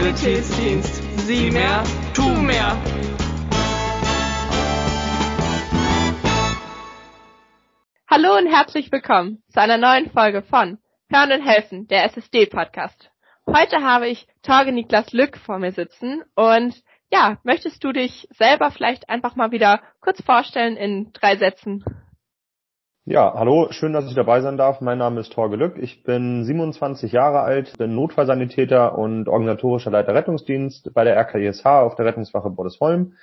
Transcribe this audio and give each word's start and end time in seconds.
Sanitätsdienst. 0.00 1.02
Sieh 1.26 1.50
mehr, 1.50 1.84
tu 2.14 2.26
mehr. 2.26 2.74
Hallo 8.08 8.38
und 8.38 8.46
herzlich 8.46 8.90
willkommen 8.90 9.42
zu 9.48 9.60
einer 9.60 9.76
neuen 9.76 10.10
Folge 10.10 10.40
von 10.40 10.78
Hören 11.10 11.32
und 11.32 11.46
Helfen, 11.46 11.86
der 11.88 12.04
SSD-Podcast. 12.06 13.10
Heute 13.46 13.82
habe 13.82 14.08
ich 14.08 14.26
Torge 14.42 14.72
Niklas 14.72 15.12
Lück 15.12 15.36
vor 15.36 15.58
mir 15.58 15.72
sitzen 15.72 16.22
und 16.34 16.82
ja, 17.10 17.36
möchtest 17.42 17.84
du 17.84 17.92
dich 17.92 18.26
selber 18.30 18.70
vielleicht 18.70 19.10
einfach 19.10 19.36
mal 19.36 19.50
wieder 19.50 19.82
kurz 20.00 20.22
vorstellen 20.22 20.78
in 20.78 21.12
drei 21.12 21.36
Sätzen? 21.36 21.84
Ja, 23.06 23.32
hallo, 23.34 23.68
schön, 23.70 23.94
dass 23.94 24.06
ich 24.08 24.14
dabei 24.14 24.42
sein 24.42 24.58
darf. 24.58 24.82
Mein 24.82 24.98
Name 24.98 25.20
ist 25.20 25.32
Torge 25.32 25.56
Lück. 25.56 25.78
Ich 25.78 26.02
bin 26.02 26.44
27 26.44 27.12
Jahre 27.12 27.40
alt, 27.40 27.78
bin 27.78 27.94
Notfallsanitäter 27.94 28.96
und 28.96 29.26
organisatorischer 29.26 29.90
Leiter 29.90 30.14
Rettungsdienst 30.14 30.92
bei 30.92 31.04
der 31.04 31.16
RKISH 31.16 31.64
auf 31.64 31.94
der 31.94 32.04
Rettungswache 32.04 32.50
Bordesholm. 32.50 33.14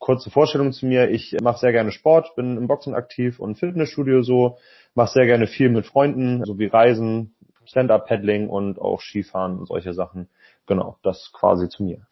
Kurze 0.00 0.30
Vorstellung 0.30 0.72
zu 0.72 0.86
mir. 0.86 1.10
Ich 1.10 1.36
mache 1.40 1.58
sehr 1.58 1.70
gerne 1.70 1.92
Sport, 1.92 2.34
bin 2.34 2.56
im 2.56 2.66
Boxen 2.66 2.96
aktiv 2.96 3.38
und 3.38 3.56
Fitnessstudio 3.56 4.22
so, 4.22 4.58
mache 4.94 5.12
sehr 5.12 5.26
gerne 5.26 5.46
viel 5.46 5.68
mit 5.68 5.86
Freunden, 5.86 6.44
sowie 6.44 6.66
Reisen, 6.66 7.36
Stand-Up-Paddling 7.66 8.48
und 8.48 8.80
auch 8.80 9.00
Skifahren 9.00 9.58
und 9.58 9.68
solche 9.68 9.94
Sachen. 9.94 10.28
Genau, 10.66 10.98
das 11.04 11.30
quasi 11.32 11.68
zu 11.68 11.84
mir. 11.84 12.04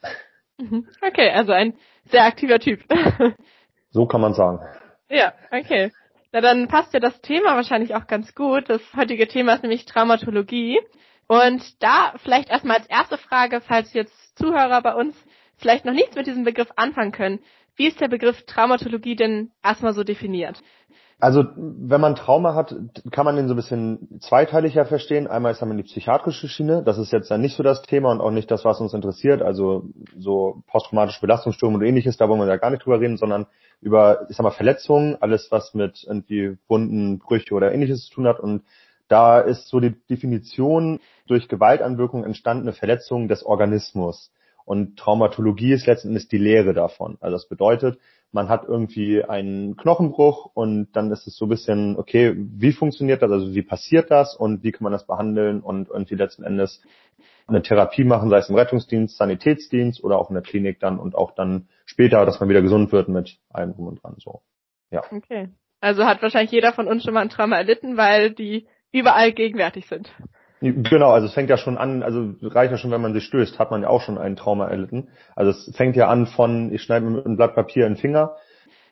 Mhm. 0.57 0.87
Okay, 1.05 1.31
also 1.31 1.51
ein 1.51 1.75
sehr 2.05 2.25
aktiver 2.25 2.61
Typ. 2.61 2.81
So 3.95 4.07
kann 4.07 4.23
man 4.23 4.33
sagen. 4.33 4.59
Ja, 5.11 5.35
okay. 5.51 5.93
Na 6.33 6.41
dann 6.41 6.67
passt 6.67 6.95
ja 6.95 7.01
das 7.01 7.21
Thema 7.21 7.57
wahrscheinlich 7.57 7.95
auch 7.95 8.07
ganz 8.07 8.35
gut. 8.35 8.69
Das 8.69 8.81
heutige 8.97 9.29
Thema 9.29 9.53
ist 9.55 9.63
nämlich 9.63 9.85
Traumatologie. 9.85 10.81
Und 11.29 11.83
da 11.83 12.15
vielleicht 12.23 12.49
erstmal 12.49 12.79
als 12.79 12.87
erste 12.87 13.19
Frage, 13.19 13.61
falls 13.61 13.93
jetzt 13.93 14.37
Zuhörer 14.37 14.81
bei 14.83 14.95
uns 14.95 15.15
vielleicht 15.59 15.85
noch 15.85 15.93
nichts 15.93 16.17
mit 16.17 16.27
diesem 16.27 16.45
Begriff 16.45 16.71
anfangen 16.77 17.13
können. 17.13 17.41
Wie 17.77 17.87
ist 17.87 18.01
der 18.01 18.09
Begriff 18.09 18.45
Traumatologie 18.47 19.15
denn 19.15 19.53
erstmal 19.63 19.93
so 19.93 20.05
definiert? 20.05 20.63
Also 21.23 21.45
wenn 21.55 22.01
man 22.01 22.17
Trauma 22.17 22.57
hat, 22.57 22.75
kann 23.13 23.25
man 23.25 23.37
den 23.37 23.47
so 23.47 23.55
ein 23.55 23.57
bisschen 23.57 24.19
zweiteiliger 24.19 24.87
verstehen. 24.87 25.29
Einmal 25.29 25.53
ist 25.53 25.63
einmal 25.63 25.77
die 25.77 25.85
psychiatrische 25.85 26.49
Schiene. 26.49 26.83
Das 26.83 26.99
ist 26.99 27.13
jetzt 27.13 27.31
dann 27.31 27.41
nicht 27.41 27.57
so 27.57 27.63
das 27.63 27.83
Thema 27.83 28.11
und 28.11 28.21
auch 28.21 28.33
nicht 28.33 28.51
das, 28.51 28.65
was 28.65 28.81
uns 28.81 28.93
interessiert. 28.93 29.41
Also 29.41 29.85
so 30.19 30.65
posttraumatische 30.67 31.21
Belastungsstörungen 31.21 31.81
und 31.81 31.87
ähnliches, 31.87 32.17
da 32.17 32.29
wollen 32.29 32.41
wir 32.41 32.49
ja 32.49 32.57
gar 32.57 32.71
nicht 32.71 32.85
drüber 32.85 32.99
reden, 32.99 33.19
sondern 33.19 33.47
über, 33.81 34.27
ich 34.31 34.37
sag 34.37 34.43
mal, 34.43 34.51
Verletzungen, 34.51 35.17
alles 35.21 35.47
was 35.53 35.75
mit 35.75 36.03
irgendwie 36.03 36.59
Wunden, 36.67 37.21
Brüche 37.21 37.55
oder 37.55 37.73
ähnliches 37.73 38.07
zu 38.07 38.15
tun 38.15 38.27
hat. 38.27 38.41
Und 38.41 38.65
da 39.07 39.39
ist 39.39 39.69
so 39.69 39.79
die 39.79 39.95
Definition 40.11 40.99
durch 41.29 41.47
Gewaltanwirkung 41.47 42.25
entstandene 42.25 42.73
Verletzungen 42.73 43.29
des 43.29 43.47
Organismus. 43.47 44.33
Und 44.65 44.99
Traumatologie 44.99 45.73
ist 45.73 45.87
letzten 45.87 46.09
Endes 46.09 46.27
die 46.27 46.39
Lehre 46.39 46.75
davon. 46.75 47.17
Also 47.21 47.37
das 47.37 47.47
bedeutet, 47.47 48.01
man 48.33 48.49
hat 48.49 48.65
irgendwie 48.67 49.23
einen 49.23 49.77
Knochenbruch 49.77 50.51
und 50.55 50.89
dann 50.93 51.11
ist 51.13 51.27
es 51.27 51.37
so 51.37 51.47
ein 51.47 51.51
bisschen, 51.51 51.97
okay, 51.97 52.35
wie 52.37 52.73
funktioniert 52.73 53.23
das, 53.23 53.31
also 53.31 53.55
wie 53.55 53.63
passiert 53.63 54.11
das 54.11 54.35
und 54.35 54.65
wie 54.65 54.73
kann 54.73 54.85
man 54.85 54.93
das 54.93 55.07
behandeln 55.07 55.61
und 55.61 55.89
irgendwie 55.89 56.15
letzten 56.15 56.43
Endes 56.43 56.83
eine 57.47 57.63
Therapie 57.63 58.05
machen, 58.05 58.31
sei 58.31 58.39
es 58.39 58.49
im 58.49 58.57
Rettungsdienst, 58.57 59.17
Sanitätsdienst 59.17 60.03
oder 60.03 60.19
auch 60.19 60.31
in 60.31 60.35
der 60.35 60.43
Klinik 60.43 60.81
dann 60.81 60.99
und 60.99 61.15
auch 61.15 61.33
dann 61.33 61.69
später, 61.85 62.25
dass 62.25 62.41
man 62.41 62.49
wieder 62.49 62.63
gesund 62.63 62.91
wird 62.91 63.09
mit 63.09 63.39
allem 63.51 63.75
drum 63.75 63.89
und 63.89 64.03
dran, 64.03 64.15
so. 64.19 64.43
Ja. 64.91 65.03
Okay. 65.11 65.51
Also 65.81 66.07
hat 66.07 66.23
wahrscheinlich 66.23 66.53
jeder 66.53 66.73
von 66.73 66.87
uns 66.87 67.05
schon 67.05 67.13
mal 67.13 67.21
ein 67.21 67.29
Trauma 67.29 67.57
erlitten, 67.57 67.97
weil 67.97 68.31
die 68.31 68.67
überall 68.93 69.33
gegenwärtig 69.33 69.87
sind. 69.87 70.11
Genau, 70.63 71.11
also 71.11 71.27
es 71.27 71.35
fängt 71.35 71.51
ja 71.51 71.57
schon 71.57 71.77
an, 71.77 72.05
also 72.05 72.35
reicht 72.41 72.71
ja 72.71 72.79
schon, 72.79 72.93
wenn 72.93 73.01
man 73.01 73.15
sich 73.15 73.25
stößt, 73.25 73.59
hat 73.59 73.73
man 73.73 73.83
ja 73.83 73.89
auch 73.89 74.01
schon 74.01 74.17
ein 74.17 74.37
Trauma 74.37 74.69
erlitten. 74.69 75.09
Also 75.35 75.51
es 75.51 75.77
fängt 75.77 75.97
ja 75.97 76.07
an 76.07 76.27
von, 76.27 76.73
ich 76.73 76.83
schneide 76.83 77.05
mir 77.05 77.17
mit 77.17 77.27
einem 77.27 77.37
Blatt 77.37 77.57
Papier 77.57 77.85
in 77.87 77.95
den 77.95 78.01
Finger, 78.01 78.37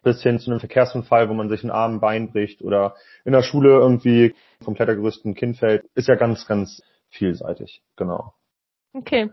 bis 0.02 0.20
hin 0.20 0.40
zu 0.40 0.50
einem 0.50 0.58
Verkehrsunfall, 0.58 1.28
wo 1.28 1.34
man 1.34 1.48
sich 1.48 1.62
ein 1.62 1.70
Arm, 1.70 1.94
ein 1.94 2.00
Bein 2.00 2.32
bricht 2.32 2.60
oder 2.62 2.96
in 3.24 3.32
der 3.32 3.42
Schule 3.42 3.68
irgendwie 3.68 4.34
vom 4.60 4.74
Klettergerüst 4.74 5.24
ein 5.24 5.36
Kind 5.36 5.58
fällt, 5.58 5.84
ist 5.94 6.08
ja 6.08 6.16
ganz, 6.16 6.44
ganz 6.48 6.82
vielseitig, 7.08 7.82
genau. 7.94 8.34
Okay. 8.92 9.30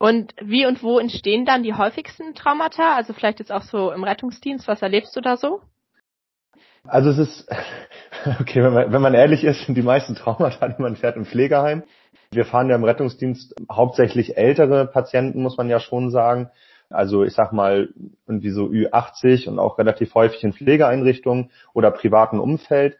Und 0.00 0.34
wie 0.42 0.66
und 0.66 0.82
wo 0.82 0.98
entstehen 0.98 1.44
dann 1.44 1.62
die 1.62 1.74
häufigsten 1.74 2.34
Traumata? 2.34 2.96
Also 2.96 3.12
vielleicht 3.12 3.38
jetzt 3.38 3.52
auch 3.52 3.62
so 3.62 3.92
im 3.92 4.02
Rettungsdienst, 4.02 4.66
was 4.66 4.82
erlebst 4.82 5.14
du 5.14 5.20
da 5.20 5.36
so? 5.36 5.60
Also 6.88 7.10
es 7.10 7.18
ist, 7.18 7.48
okay, 8.40 8.62
wenn 8.62 8.72
man, 8.72 8.92
wenn 8.92 9.02
man 9.02 9.14
ehrlich 9.14 9.44
ist, 9.44 9.64
sind 9.66 9.76
die 9.76 9.82
meisten 9.82 10.14
Traumata, 10.14 10.68
die 10.68 10.80
man 10.80 10.96
fährt 10.96 11.16
im 11.16 11.24
Pflegeheim. 11.24 11.84
Wir 12.30 12.44
fahren 12.44 12.68
ja 12.68 12.76
im 12.76 12.84
Rettungsdienst 12.84 13.54
hauptsächlich 13.70 14.36
ältere 14.36 14.86
Patienten, 14.86 15.42
muss 15.42 15.56
man 15.56 15.68
ja 15.68 15.80
schon 15.80 16.10
sagen. 16.10 16.50
Also 16.90 17.24
ich 17.24 17.34
sag 17.34 17.52
mal 17.52 17.88
irgendwie 18.26 18.50
so 18.50 18.66
Ü80 18.66 19.48
und 19.48 19.58
auch 19.58 19.78
relativ 19.78 20.14
häufig 20.14 20.42
in 20.44 20.52
Pflegeeinrichtungen 20.52 21.50
oder 21.72 21.90
privaten 21.90 22.38
Umfeld. 22.38 22.96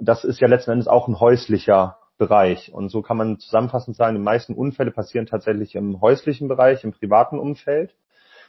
Das 0.00 0.24
ist 0.24 0.40
ja 0.40 0.48
letzten 0.48 0.72
Endes 0.72 0.88
auch 0.88 1.08
ein 1.08 1.20
häuslicher 1.20 1.98
Bereich. 2.18 2.72
Und 2.72 2.90
so 2.90 3.02
kann 3.02 3.16
man 3.16 3.38
zusammenfassend 3.38 3.96
sagen, 3.96 4.16
die 4.16 4.22
meisten 4.22 4.54
Unfälle 4.54 4.90
passieren 4.90 5.26
tatsächlich 5.26 5.74
im 5.74 6.00
häuslichen 6.00 6.48
Bereich, 6.48 6.84
im 6.84 6.92
privaten 6.92 7.38
Umfeld. 7.38 7.94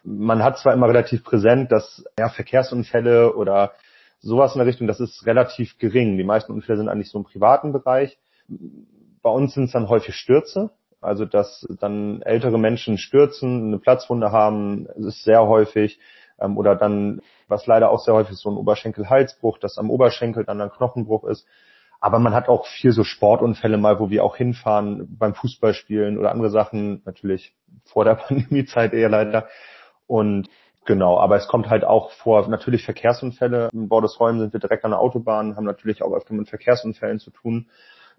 Man 0.03 0.43
hat 0.43 0.57
zwar 0.57 0.73
immer 0.73 0.87
relativ 0.87 1.23
präsent, 1.23 1.71
dass 1.71 2.03
ja, 2.17 2.29
Verkehrsunfälle 2.29 3.35
oder 3.35 3.73
sowas 4.19 4.53
in 4.53 4.59
der 4.59 4.67
Richtung, 4.67 4.87
das 4.87 4.99
ist 4.99 5.25
relativ 5.25 5.77
gering. 5.77 6.17
Die 6.17 6.23
meisten 6.23 6.51
Unfälle 6.51 6.77
sind 6.77 6.89
eigentlich 6.89 7.09
so 7.09 7.17
im 7.17 7.23
privaten 7.23 7.71
Bereich. 7.71 8.17
Bei 9.21 9.29
uns 9.29 9.53
sind 9.53 9.65
es 9.65 9.71
dann 9.71 9.89
häufig 9.89 10.15
Stürze, 10.15 10.71
also 11.01 11.25
dass 11.25 11.67
dann 11.79 12.21
ältere 12.21 12.57
Menschen 12.57 12.97
stürzen, 12.97 13.67
eine 13.67 13.79
Platzwunde 13.79 14.31
haben, 14.31 14.87
ist 14.97 15.23
sehr 15.23 15.47
häufig. 15.47 15.99
Ähm, 16.39 16.57
oder 16.57 16.75
dann, 16.75 17.21
was 17.47 17.65
leider 17.67 17.89
auch 17.89 17.99
sehr 17.99 18.13
häufig 18.13 18.33
ist, 18.33 18.41
so 18.41 18.49
ein 18.49 18.57
Oberschenkel-Halsbruch, 18.57 19.57
dass 19.57 19.77
am 19.77 19.89
Oberschenkel 19.89 20.45
dann 20.45 20.61
ein 20.61 20.71
Knochenbruch 20.71 21.25
ist. 21.25 21.45
Aber 22.01 22.19
man 22.19 22.33
hat 22.33 22.47
auch 22.47 22.65
viel 22.65 22.93
so 22.93 23.03
Sportunfälle 23.03 23.77
mal, 23.77 23.99
wo 23.99 24.09
wir 24.09 24.23
auch 24.23 24.37
hinfahren 24.37 25.17
beim 25.17 25.33
Fußballspielen 25.35 26.17
oder 26.17 26.31
andere 26.31 26.49
Sachen, 26.49 27.01
natürlich 27.05 27.53
vor 27.83 28.05
der 28.05 28.15
Pandemiezeit 28.15 28.93
eher 28.93 29.09
leider. 29.09 29.47
Und 30.07 30.49
Genau, 30.89 31.19
aber 31.19 31.35
es 31.35 31.47
kommt 31.47 31.69
halt 31.69 31.85
auch 31.85 32.09
vor, 32.09 32.47
natürlich 32.47 32.83
Verkehrsunfälle. 32.83 33.69
In 33.73 33.89
Bordesholm 33.89 34.39
sind 34.39 34.53
wir 34.53 34.59
direkt 34.59 34.85
an 34.85 34.89
der 34.89 34.99
Autobahn, 34.99 35.55
haben 35.55 35.65
natürlich 35.65 36.01
auch 36.01 36.11
öfter 36.13 36.33
mit 36.33 36.49
Verkehrsunfällen 36.49 37.19
zu 37.19 37.29
tun. 37.29 37.69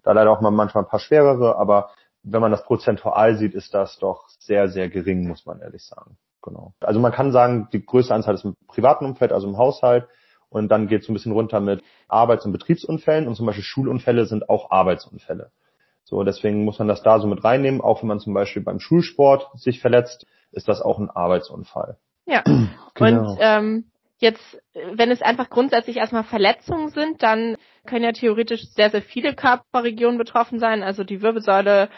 Da 0.03 0.13
leider 0.13 0.31
auch 0.31 0.39
mal 0.39 0.51
manchmal 0.51 0.85
ein 0.85 0.89
paar 0.89 1.01
schwerere, 1.01 1.57
aber 1.57 1.89
wenn 2.23 2.39
man 2.39 2.49
das 2.49 2.63
prozentual 2.63 3.35
sieht, 3.35 3.55
ist 3.55 3.73
das 3.73 3.99
doch 3.99 4.29
sehr, 4.39 4.69
sehr 4.69 4.87
gering, 4.87 5.27
muss 5.27 5.45
man 5.45 5.59
ehrlich 5.59 5.83
sagen. 5.83 6.15
Genau. 6.41 6.73
Also 6.79 7.01
man 7.01 7.11
kann 7.11 7.33
sagen, 7.33 7.67
die 7.73 7.85
größte 7.85 8.15
Anzahl 8.15 8.35
ist 8.35 8.45
im 8.45 8.55
privaten 8.69 9.03
Umfeld, 9.03 9.33
also 9.33 9.49
im 9.49 9.57
Haushalt. 9.57 10.07
Und 10.47 10.69
dann 10.69 10.87
geht 10.87 11.01
es 11.01 11.09
ein 11.09 11.13
bisschen 11.13 11.33
runter 11.33 11.59
mit 11.59 11.83
Arbeits- 12.07 12.45
und 12.45 12.53
Betriebsunfällen. 12.53 13.27
Und 13.27 13.35
zum 13.35 13.47
Beispiel 13.47 13.65
Schulunfälle 13.65 14.27
sind 14.27 14.47
auch 14.47 14.71
Arbeitsunfälle. 14.71 15.51
So, 16.05 16.23
deswegen 16.23 16.63
muss 16.63 16.79
man 16.79 16.87
das 16.87 17.03
da 17.03 17.19
so 17.19 17.27
mit 17.27 17.43
reinnehmen. 17.43 17.81
Auch 17.81 18.01
wenn 18.01 18.07
man 18.07 18.21
zum 18.21 18.33
Beispiel 18.33 18.63
beim 18.63 18.79
Schulsport 18.79 19.49
sich 19.59 19.81
verletzt, 19.81 20.25
ist 20.53 20.69
das 20.69 20.81
auch 20.81 20.99
ein 20.99 21.09
Arbeitsunfall. 21.09 21.97
Ja. 22.25 22.43
Genau. 22.93 23.31
Und 23.31 23.37
ähm, 23.39 23.85
jetzt, 24.17 24.61
wenn 24.73 25.11
es 25.11 25.21
einfach 25.21 25.49
grundsätzlich 25.49 25.97
erstmal 25.97 26.23
Verletzungen 26.23 26.89
sind, 26.89 27.23
dann 27.23 27.57
können 27.85 28.03
ja 28.03 28.11
theoretisch 28.11 28.65
sehr, 28.75 28.89
sehr 28.89 29.01
viele 29.01 29.33
Körperregionen 29.33 30.17
betroffen 30.17 30.59
sein, 30.59 30.83
also 30.83 31.03
die 31.03 31.21
Wirbelsäule, 31.21 31.89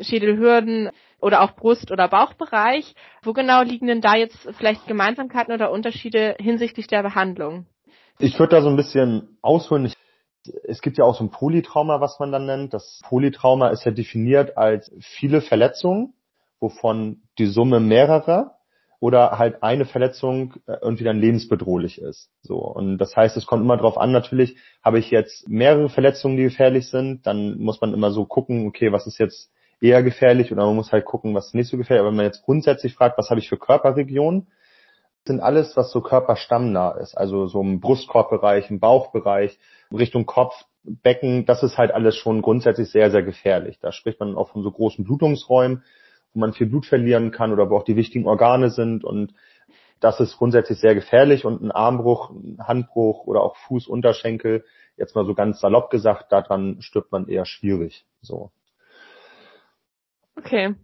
Schädelhürden 0.00 0.90
oder 1.20 1.42
auch 1.42 1.52
Brust- 1.56 1.90
oder 1.90 2.08
Bauchbereich. 2.08 2.94
Wo 3.22 3.32
genau 3.32 3.62
liegen 3.62 3.86
denn 3.86 4.00
da 4.00 4.14
jetzt 4.16 4.36
vielleicht 4.56 4.86
Gemeinsamkeiten 4.86 5.52
oder 5.52 5.70
Unterschiede 5.70 6.36
hinsichtlich 6.38 6.86
der 6.86 7.02
Behandlung? 7.02 7.66
Ich 8.18 8.38
würde 8.38 8.56
da 8.56 8.62
so 8.62 8.68
ein 8.68 8.76
bisschen 8.76 9.38
ausholen. 9.42 9.92
Es 10.64 10.80
gibt 10.80 10.98
ja 10.98 11.04
auch 11.04 11.16
so 11.16 11.24
ein 11.24 11.30
Polytrauma, 11.30 12.00
was 12.00 12.18
man 12.18 12.32
dann 12.32 12.46
nennt. 12.46 12.74
Das 12.74 13.00
Polytrauma 13.04 13.68
ist 13.68 13.84
ja 13.84 13.92
definiert 13.92 14.56
als 14.56 14.92
viele 15.00 15.40
Verletzungen, 15.40 16.14
wovon 16.60 17.22
die 17.38 17.46
Summe 17.46 17.80
mehrerer 17.80 18.59
oder 19.00 19.38
halt 19.38 19.62
eine 19.62 19.86
Verletzung 19.86 20.54
äh, 20.66 20.76
irgendwie 20.82 21.04
dann 21.04 21.18
lebensbedrohlich 21.18 22.00
ist. 22.00 22.30
So 22.42 22.56
und 22.58 22.98
das 22.98 23.16
heißt, 23.16 23.36
es 23.36 23.46
kommt 23.46 23.62
immer 23.62 23.76
darauf 23.76 23.98
an. 23.98 24.12
Natürlich 24.12 24.56
habe 24.84 24.98
ich 24.98 25.10
jetzt 25.10 25.48
mehrere 25.48 25.88
Verletzungen, 25.88 26.36
die 26.36 26.44
gefährlich 26.44 26.88
sind, 26.88 27.26
dann 27.26 27.58
muss 27.58 27.80
man 27.80 27.94
immer 27.94 28.12
so 28.12 28.26
gucken, 28.26 28.66
okay, 28.68 28.92
was 28.92 29.06
ist 29.06 29.18
jetzt 29.18 29.50
eher 29.80 30.02
gefährlich 30.02 30.52
oder 30.52 30.66
man 30.66 30.76
muss 30.76 30.92
halt 30.92 31.06
gucken, 31.06 31.34
was 31.34 31.54
nicht 31.54 31.68
so 31.68 31.78
gefährlich. 31.78 32.00
Aber 32.00 32.10
wenn 32.10 32.16
man 32.16 32.26
jetzt 32.26 32.42
grundsätzlich 32.42 32.94
fragt, 32.94 33.16
was 33.16 33.30
habe 33.30 33.40
ich 33.40 33.48
für 33.48 33.56
Körperregionen, 33.56 34.48
sind 35.26 35.40
alles, 35.40 35.76
was 35.76 35.90
so 35.90 36.00
körperstammnah 36.00 36.92
ist, 36.92 37.16
also 37.16 37.46
so 37.46 37.60
im 37.60 37.80
Brustkorbbereich, 37.80 38.70
im 38.70 38.80
Bauchbereich, 38.80 39.58
Richtung 39.92 40.26
Kopf, 40.26 40.64
Becken, 40.82 41.44
das 41.44 41.62
ist 41.62 41.76
halt 41.76 41.92
alles 41.92 42.16
schon 42.16 42.40
grundsätzlich 42.40 42.90
sehr, 42.90 43.10
sehr 43.10 43.22
gefährlich. 43.22 43.78
Da 43.80 43.92
spricht 43.92 44.18
man 44.18 44.34
auch 44.34 44.50
von 44.50 44.62
so 44.62 44.70
großen 44.70 45.04
Blutungsräumen 45.04 45.84
wo 46.32 46.40
man 46.40 46.52
viel 46.52 46.66
Blut 46.66 46.86
verlieren 46.86 47.30
kann 47.30 47.52
oder 47.52 47.70
wo 47.70 47.76
auch 47.76 47.84
die 47.84 47.96
wichtigen 47.96 48.26
Organe 48.26 48.70
sind 48.70 49.04
und 49.04 49.34
das 50.00 50.18
ist 50.18 50.38
grundsätzlich 50.38 50.78
sehr 50.78 50.94
gefährlich 50.94 51.44
und 51.44 51.60
ein 51.62 51.70
Armbruch, 51.70 52.30
ein 52.30 52.58
Handbruch 52.66 53.26
oder 53.26 53.42
auch 53.42 53.56
Fuß, 53.56 53.90
jetzt 54.96 55.14
mal 55.14 55.26
so 55.26 55.34
ganz 55.34 55.60
salopp 55.60 55.90
gesagt, 55.90 56.32
daran 56.32 56.80
stirbt 56.80 57.12
man 57.12 57.28
eher 57.28 57.44
schwierig, 57.44 58.06
so. 58.22 58.50
Okay. 60.36 60.74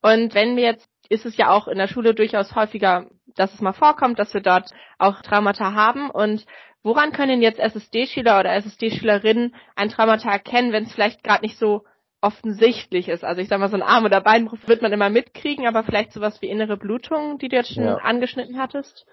Und 0.00 0.34
wenn 0.34 0.56
wir 0.56 0.64
jetzt 0.64 0.88
ist 1.12 1.26
es 1.26 1.36
ja 1.36 1.50
auch 1.50 1.68
in 1.68 1.76
der 1.76 1.88
Schule 1.88 2.14
durchaus 2.14 2.54
häufiger, 2.54 3.06
dass 3.34 3.52
es 3.52 3.60
mal 3.60 3.74
vorkommt, 3.74 4.18
dass 4.18 4.32
wir 4.32 4.40
dort 4.40 4.70
auch 4.98 5.20
Traumata 5.20 5.74
haben. 5.74 6.10
Und 6.10 6.46
woran 6.82 7.12
können 7.12 7.42
jetzt 7.42 7.60
SSD-Schüler 7.60 8.40
oder 8.40 8.54
SSD-Schülerinnen 8.54 9.54
ein 9.76 9.90
Traumata 9.90 10.30
erkennen, 10.30 10.72
wenn 10.72 10.84
es 10.84 10.92
vielleicht 10.94 11.22
gerade 11.22 11.42
nicht 11.42 11.58
so 11.58 11.84
offensichtlich 12.22 13.08
ist? 13.08 13.24
Also 13.24 13.42
ich 13.42 13.48
sag 13.48 13.60
mal, 13.60 13.68
so 13.68 13.76
ein 13.76 13.82
Arm- 13.82 14.04
oder 14.04 14.20
Beinbruch 14.20 14.58
wird 14.66 14.80
man 14.80 14.92
immer 14.92 15.10
mitkriegen, 15.10 15.66
aber 15.66 15.82
vielleicht 15.82 16.12
sowas 16.12 16.40
wie 16.40 16.48
innere 16.48 16.76
Blutung, 16.76 17.38
die 17.38 17.48
du 17.48 17.56
jetzt 17.56 17.74
schon 17.74 17.84
ja. 17.84 17.96
angeschnitten 17.96 18.58
hattest? 18.58 19.06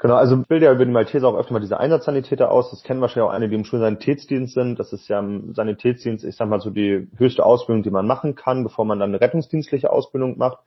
Genau, 0.00 0.14
also 0.14 0.36
bildet 0.36 0.66
ja 0.66 0.72
über 0.72 0.84
die 0.84 0.92
Malteser 0.92 1.26
auch 1.26 1.36
öfter 1.36 1.52
mal 1.52 1.60
diese 1.60 1.80
Einsatzsanitäter 1.80 2.52
aus. 2.52 2.70
Das 2.70 2.84
kennen 2.84 3.00
wahrscheinlich 3.00 3.28
auch 3.28 3.34
einige, 3.34 3.50
die 3.50 3.56
im 3.56 3.64
Schulsanitätsdienst 3.64 4.54
sind. 4.54 4.78
Das 4.78 4.92
ist 4.92 5.08
ja 5.08 5.18
im 5.18 5.54
Sanitätsdienst, 5.54 6.24
ich 6.24 6.36
sag 6.36 6.48
mal 6.48 6.60
so 6.60 6.70
die 6.70 7.08
höchste 7.16 7.44
Ausbildung, 7.44 7.82
die 7.82 7.90
man 7.90 8.06
machen 8.06 8.36
kann, 8.36 8.62
bevor 8.62 8.84
man 8.84 9.00
dann 9.00 9.10
eine 9.10 9.20
rettungsdienstliche 9.20 9.90
Ausbildung 9.90 10.38
macht. 10.38 10.58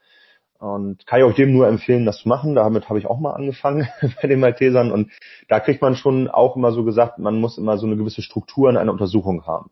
Und 0.60 1.08
kann 1.08 1.20
ich 1.20 1.26
auch 1.26 1.38
jedem 1.38 1.54
nur 1.54 1.68
empfehlen, 1.68 2.06
das 2.06 2.20
zu 2.20 2.28
machen. 2.28 2.56
Damit 2.56 2.90
habe 2.90 3.00
ich 3.00 3.08
auch 3.08 3.20
mal 3.20 3.32
angefangen 3.32 3.88
bei 4.22 4.28
den 4.28 4.42
Maltesern. 4.42 4.92
Und 4.92 5.12
da 5.48 5.62
kriegt 5.62 5.82
man 5.82 5.96
schon 5.96 6.28
auch 6.28 6.58
immer 6.58 6.74
so 6.74 6.84
gesagt, 6.84 7.18
man 7.18 7.40
muss 7.40 7.58
immer 7.58 7.78
so 7.78 7.88
eine 7.88 7.96
gewisse 7.96 8.22
Struktur 8.22 8.70
in 8.70 8.76
einer 8.76 8.92
Untersuchung 8.92 9.48
haben. 9.48 9.72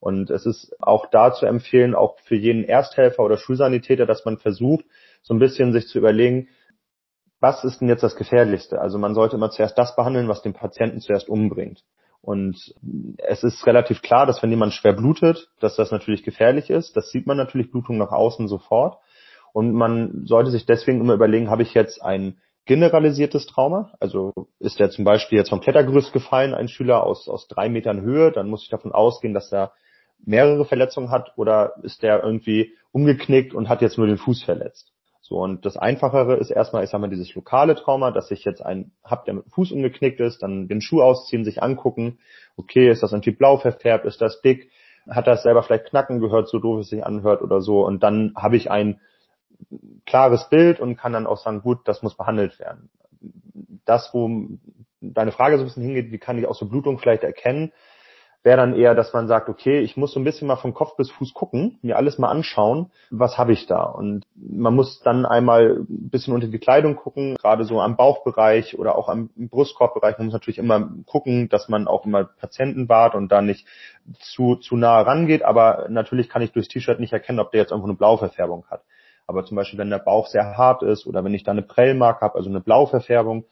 Und 0.00 0.30
es 0.30 0.46
ist 0.46 0.74
auch 0.80 1.06
da 1.06 1.32
zu 1.32 1.46
empfehlen, 1.46 1.94
auch 1.94 2.18
für 2.20 2.36
jeden 2.36 2.64
Ersthelfer 2.64 3.24
oder 3.24 3.36
Schulsanitäter, 3.36 4.06
dass 4.06 4.24
man 4.24 4.38
versucht, 4.38 4.84
so 5.22 5.34
ein 5.34 5.40
bisschen 5.40 5.72
sich 5.72 5.88
zu 5.88 5.98
überlegen, 5.98 6.48
was 7.40 7.64
ist 7.64 7.80
denn 7.80 7.88
jetzt 7.88 8.02
das 8.02 8.16
Gefährlichste? 8.16 8.80
Also 8.80 8.98
man 8.98 9.14
sollte 9.14 9.36
immer 9.36 9.50
zuerst 9.50 9.78
das 9.78 9.94
behandeln, 9.96 10.28
was 10.28 10.42
den 10.42 10.54
Patienten 10.54 11.00
zuerst 11.00 11.28
umbringt. 11.28 11.84
Und 12.20 12.74
es 13.18 13.44
ist 13.44 13.66
relativ 13.66 14.02
klar, 14.02 14.26
dass 14.26 14.42
wenn 14.42 14.50
jemand 14.50 14.72
schwer 14.72 14.92
blutet, 14.92 15.50
dass 15.60 15.76
das 15.76 15.92
natürlich 15.92 16.24
gefährlich 16.24 16.68
ist. 16.68 16.96
Das 16.96 17.10
sieht 17.10 17.26
man 17.26 17.36
natürlich 17.36 17.70
Blutung 17.70 17.96
nach 17.96 18.10
außen 18.10 18.48
sofort. 18.48 18.98
Und 19.52 19.72
man 19.72 20.26
sollte 20.26 20.50
sich 20.50 20.66
deswegen 20.66 21.00
immer 21.00 21.14
überlegen, 21.14 21.48
habe 21.48 21.62
ich 21.62 21.74
jetzt 21.74 22.02
ein 22.02 22.38
generalisiertes 22.66 23.46
Trauma? 23.46 23.92
Also 23.98 24.32
ist 24.58 24.78
der 24.78 24.90
zum 24.90 25.04
Beispiel 25.04 25.38
jetzt 25.38 25.48
vom 25.48 25.60
Klettergerüst 25.60 26.12
gefallen, 26.12 26.54
ein 26.54 26.68
Schüler 26.68 27.04
aus, 27.04 27.28
aus 27.28 27.48
drei 27.48 27.68
Metern 27.68 28.02
Höhe, 28.02 28.30
dann 28.30 28.50
muss 28.50 28.62
ich 28.62 28.68
davon 28.68 28.92
ausgehen, 28.92 29.32
dass 29.32 29.52
er 29.52 29.72
mehrere 30.24 30.64
Verletzungen 30.64 31.10
hat 31.10 31.32
oder 31.36 31.74
ist 31.82 32.02
der 32.02 32.22
irgendwie 32.22 32.74
umgeknickt 32.92 33.54
und 33.54 33.68
hat 33.68 33.82
jetzt 33.82 33.98
nur 33.98 34.06
den 34.06 34.18
Fuß 34.18 34.42
verletzt? 34.42 34.92
So, 35.20 35.36
und 35.42 35.66
das 35.66 35.76
Einfachere 35.76 36.36
ist 36.36 36.50
erstmal, 36.50 36.84
ich 36.84 36.90
sag 36.90 37.00
mal, 37.00 37.10
dieses 37.10 37.34
lokale 37.34 37.74
Trauma, 37.74 38.12
dass 38.12 38.30
ich 38.30 38.44
jetzt 38.44 38.64
einen 38.64 38.92
hab, 39.04 39.26
der 39.26 39.34
mit 39.34 39.44
dem 39.44 39.50
Fuß 39.50 39.72
umgeknickt 39.72 40.20
ist, 40.20 40.42
dann 40.42 40.68
den 40.68 40.80
Schuh 40.80 41.02
ausziehen, 41.02 41.44
sich 41.44 41.62
angucken, 41.62 42.18
okay, 42.56 42.90
ist 42.90 43.02
das 43.02 43.12
irgendwie 43.12 43.32
blau 43.32 43.58
verfärbt, 43.58 44.06
ist 44.06 44.22
das 44.22 44.40
dick, 44.40 44.70
hat 45.06 45.26
das 45.26 45.42
selber 45.42 45.62
vielleicht 45.62 45.86
Knacken 45.86 46.20
gehört, 46.20 46.48
so 46.48 46.58
doof 46.58 46.80
es 46.80 46.88
sich 46.88 47.04
anhört 47.04 47.42
oder 47.42 47.60
so, 47.60 47.84
und 47.84 48.02
dann 48.02 48.32
habe 48.36 48.56
ich 48.56 48.70
ein 48.70 49.00
klares 50.06 50.48
Bild 50.48 50.80
und 50.80 50.96
kann 50.96 51.12
dann 51.12 51.26
auch 51.26 51.36
sagen, 51.36 51.60
gut, 51.60 51.80
das 51.84 52.02
muss 52.02 52.16
behandelt 52.16 52.58
werden. 52.58 52.88
Das, 53.84 54.14
wo 54.14 54.30
deine 55.00 55.32
Frage 55.32 55.56
so 55.56 55.64
ein 55.64 55.66
bisschen 55.66 55.82
hingeht, 55.82 56.10
wie 56.10 56.18
kann 56.18 56.38
ich 56.38 56.46
auch 56.46 56.54
so 56.54 56.66
Blutung 56.66 56.98
vielleicht 56.98 57.22
erkennen, 57.22 57.72
wäre 58.48 58.56
dann 58.56 58.74
eher, 58.74 58.94
dass 58.94 59.12
man 59.12 59.28
sagt, 59.28 59.50
okay, 59.50 59.80
ich 59.80 59.98
muss 59.98 60.12
so 60.12 60.18
ein 60.18 60.24
bisschen 60.24 60.48
mal 60.48 60.56
von 60.56 60.72
Kopf 60.72 60.96
bis 60.96 61.10
Fuß 61.10 61.34
gucken, 61.34 61.78
mir 61.82 61.98
alles 61.98 62.16
mal 62.16 62.30
anschauen, 62.30 62.90
was 63.10 63.36
habe 63.36 63.52
ich 63.52 63.66
da? 63.66 63.82
Und 63.82 64.24
man 64.34 64.74
muss 64.74 65.02
dann 65.02 65.26
einmal 65.26 65.80
ein 65.80 66.08
bisschen 66.08 66.32
unter 66.32 66.46
die 66.46 66.58
Kleidung 66.58 66.96
gucken, 66.96 67.36
gerade 67.36 67.64
so 67.64 67.78
am 67.78 67.96
Bauchbereich 67.96 68.78
oder 68.78 68.96
auch 68.96 69.10
am 69.10 69.28
Brustkorbbereich. 69.36 70.16
Man 70.16 70.28
muss 70.28 70.32
natürlich 70.32 70.56
immer 70.56 70.88
gucken, 71.04 71.50
dass 71.50 71.68
man 71.68 71.86
auch 71.86 72.06
immer 72.06 72.24
Patienten 72.24 72.88
wahrt 72.88 73.14
und 73.14 73.30
da 73.30 73.42
nicht 73.42 73.66
zu, 74.18 74.56
zu 74.56 74.76
nah 74.76 75.02
rangeht. 75.02 75.42
Aber 75.42 75.86
natürlich 75.90 76.30
kann 76.30 76.40
ich 76.40 76.52
durchs 76.52 76.68
T-Shirt 76.68 77.00
nicht 77.00 77.12
erkennen, 77.12 77.40
ob 77.40 77.50
der 77.50 77.60
jetzt 77.60 77.72
irgendwo 77.72 77.88
eine 77.88 77.98
Blauverfärbung 77.98 78.64
hat. 78.70 78.80
Aber 79.26 79.44
zum 79.44 79.56
Beispiel, 79.56 79.78
wenn 79.78 79.90
der 79.90 79.98
Bauch 79.98 80.26
sehr 80.26 80.56
hart 80.56 80.82
ist 80.82 81.06
oder 81.06 81.22
wenn 81.22 81.34
ich 81.34 81.44
da 81.44 81.50
eine 81.50 81.60
Prellmark 81.60 82.22
habe, 82.22 82.36
also 82.36 82.48
eine 82.48 82.62
Blauverfärbung, 82.62 83.44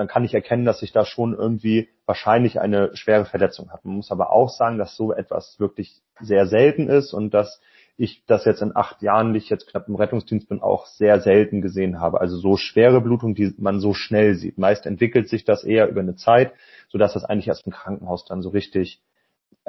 dann 0.00 0.08
kann 0.08 0.24
ich 0.24 0.32
erkennen, 0.32 0.64
dass 0.64 0.82
ich 0.82 0.92
da 0.92 1.04
schon 1.04 1.34
irgendwie 1.34 1.90
wahrscheinlich 2.06 2.58
eine 2.58 2.96
schwere 2.96 3.26
Verletzung 3.26 3.70
habe. 3.70 3.82
Man 3.84 3.96
muss 3.96 4.10
aber 4.10 4.32
auch 4.32 4.48
sagen, 4.48 4.78
dass 4.78 4.96
so 4.96 5.12
etwas 5.12 5.60
wirklich 5.60 6.00
sehr 6.20 6.46
selten 6.46 6.88
ist 6.88 7.12
und 7.12 7.34
dass 7.34 7.60
ich 7.98 8.24
das 8.26 8.46
jetzt 8.46 8.62
in 8.62 8.74
acht 8.74 9.02
Jahren, 9.02 9.34
die 9.34 9.38
ich 9.38 9.50
jetzt 9.50 9.68
knapp 9.68 9.86
im 9.86 9.94
Rettungsdienst 9.94 10.48
bin, 10.48 10.62
auch 10.62 10.86
sehr 10.86 11.20
selten 11.20 11.60
gesehen 11.60 12.00
habe. 12.00 12.18
Also 12.18 12.38
so 12.38 12.56
schwere 12.56 13.02
Blutung, 13.02 13.34
die 13.34 13.54
man 13.58 13.78
so 13.78 13.92
schnell 13.92 14.36
sieht. 14.36 14.56
Meist 14.56 14.86
entwickelt 14.86 15.28
sich 15.28 15.44
das 15.44 15.64
eher 15.64 15.86
über 15.88 16.00
eine 16.00 16.16
Zeit, 16.16 16.52
sodass 16.88 17.12
das 17.12 17.26
eigentlich 17.26 17.48
erst 17.48 17.66
im 17.66 17.72
Krankenhaus 17.72 18.24
dann 18.24 18.40
so 18.40 18.48
richtig, 18.48 19.02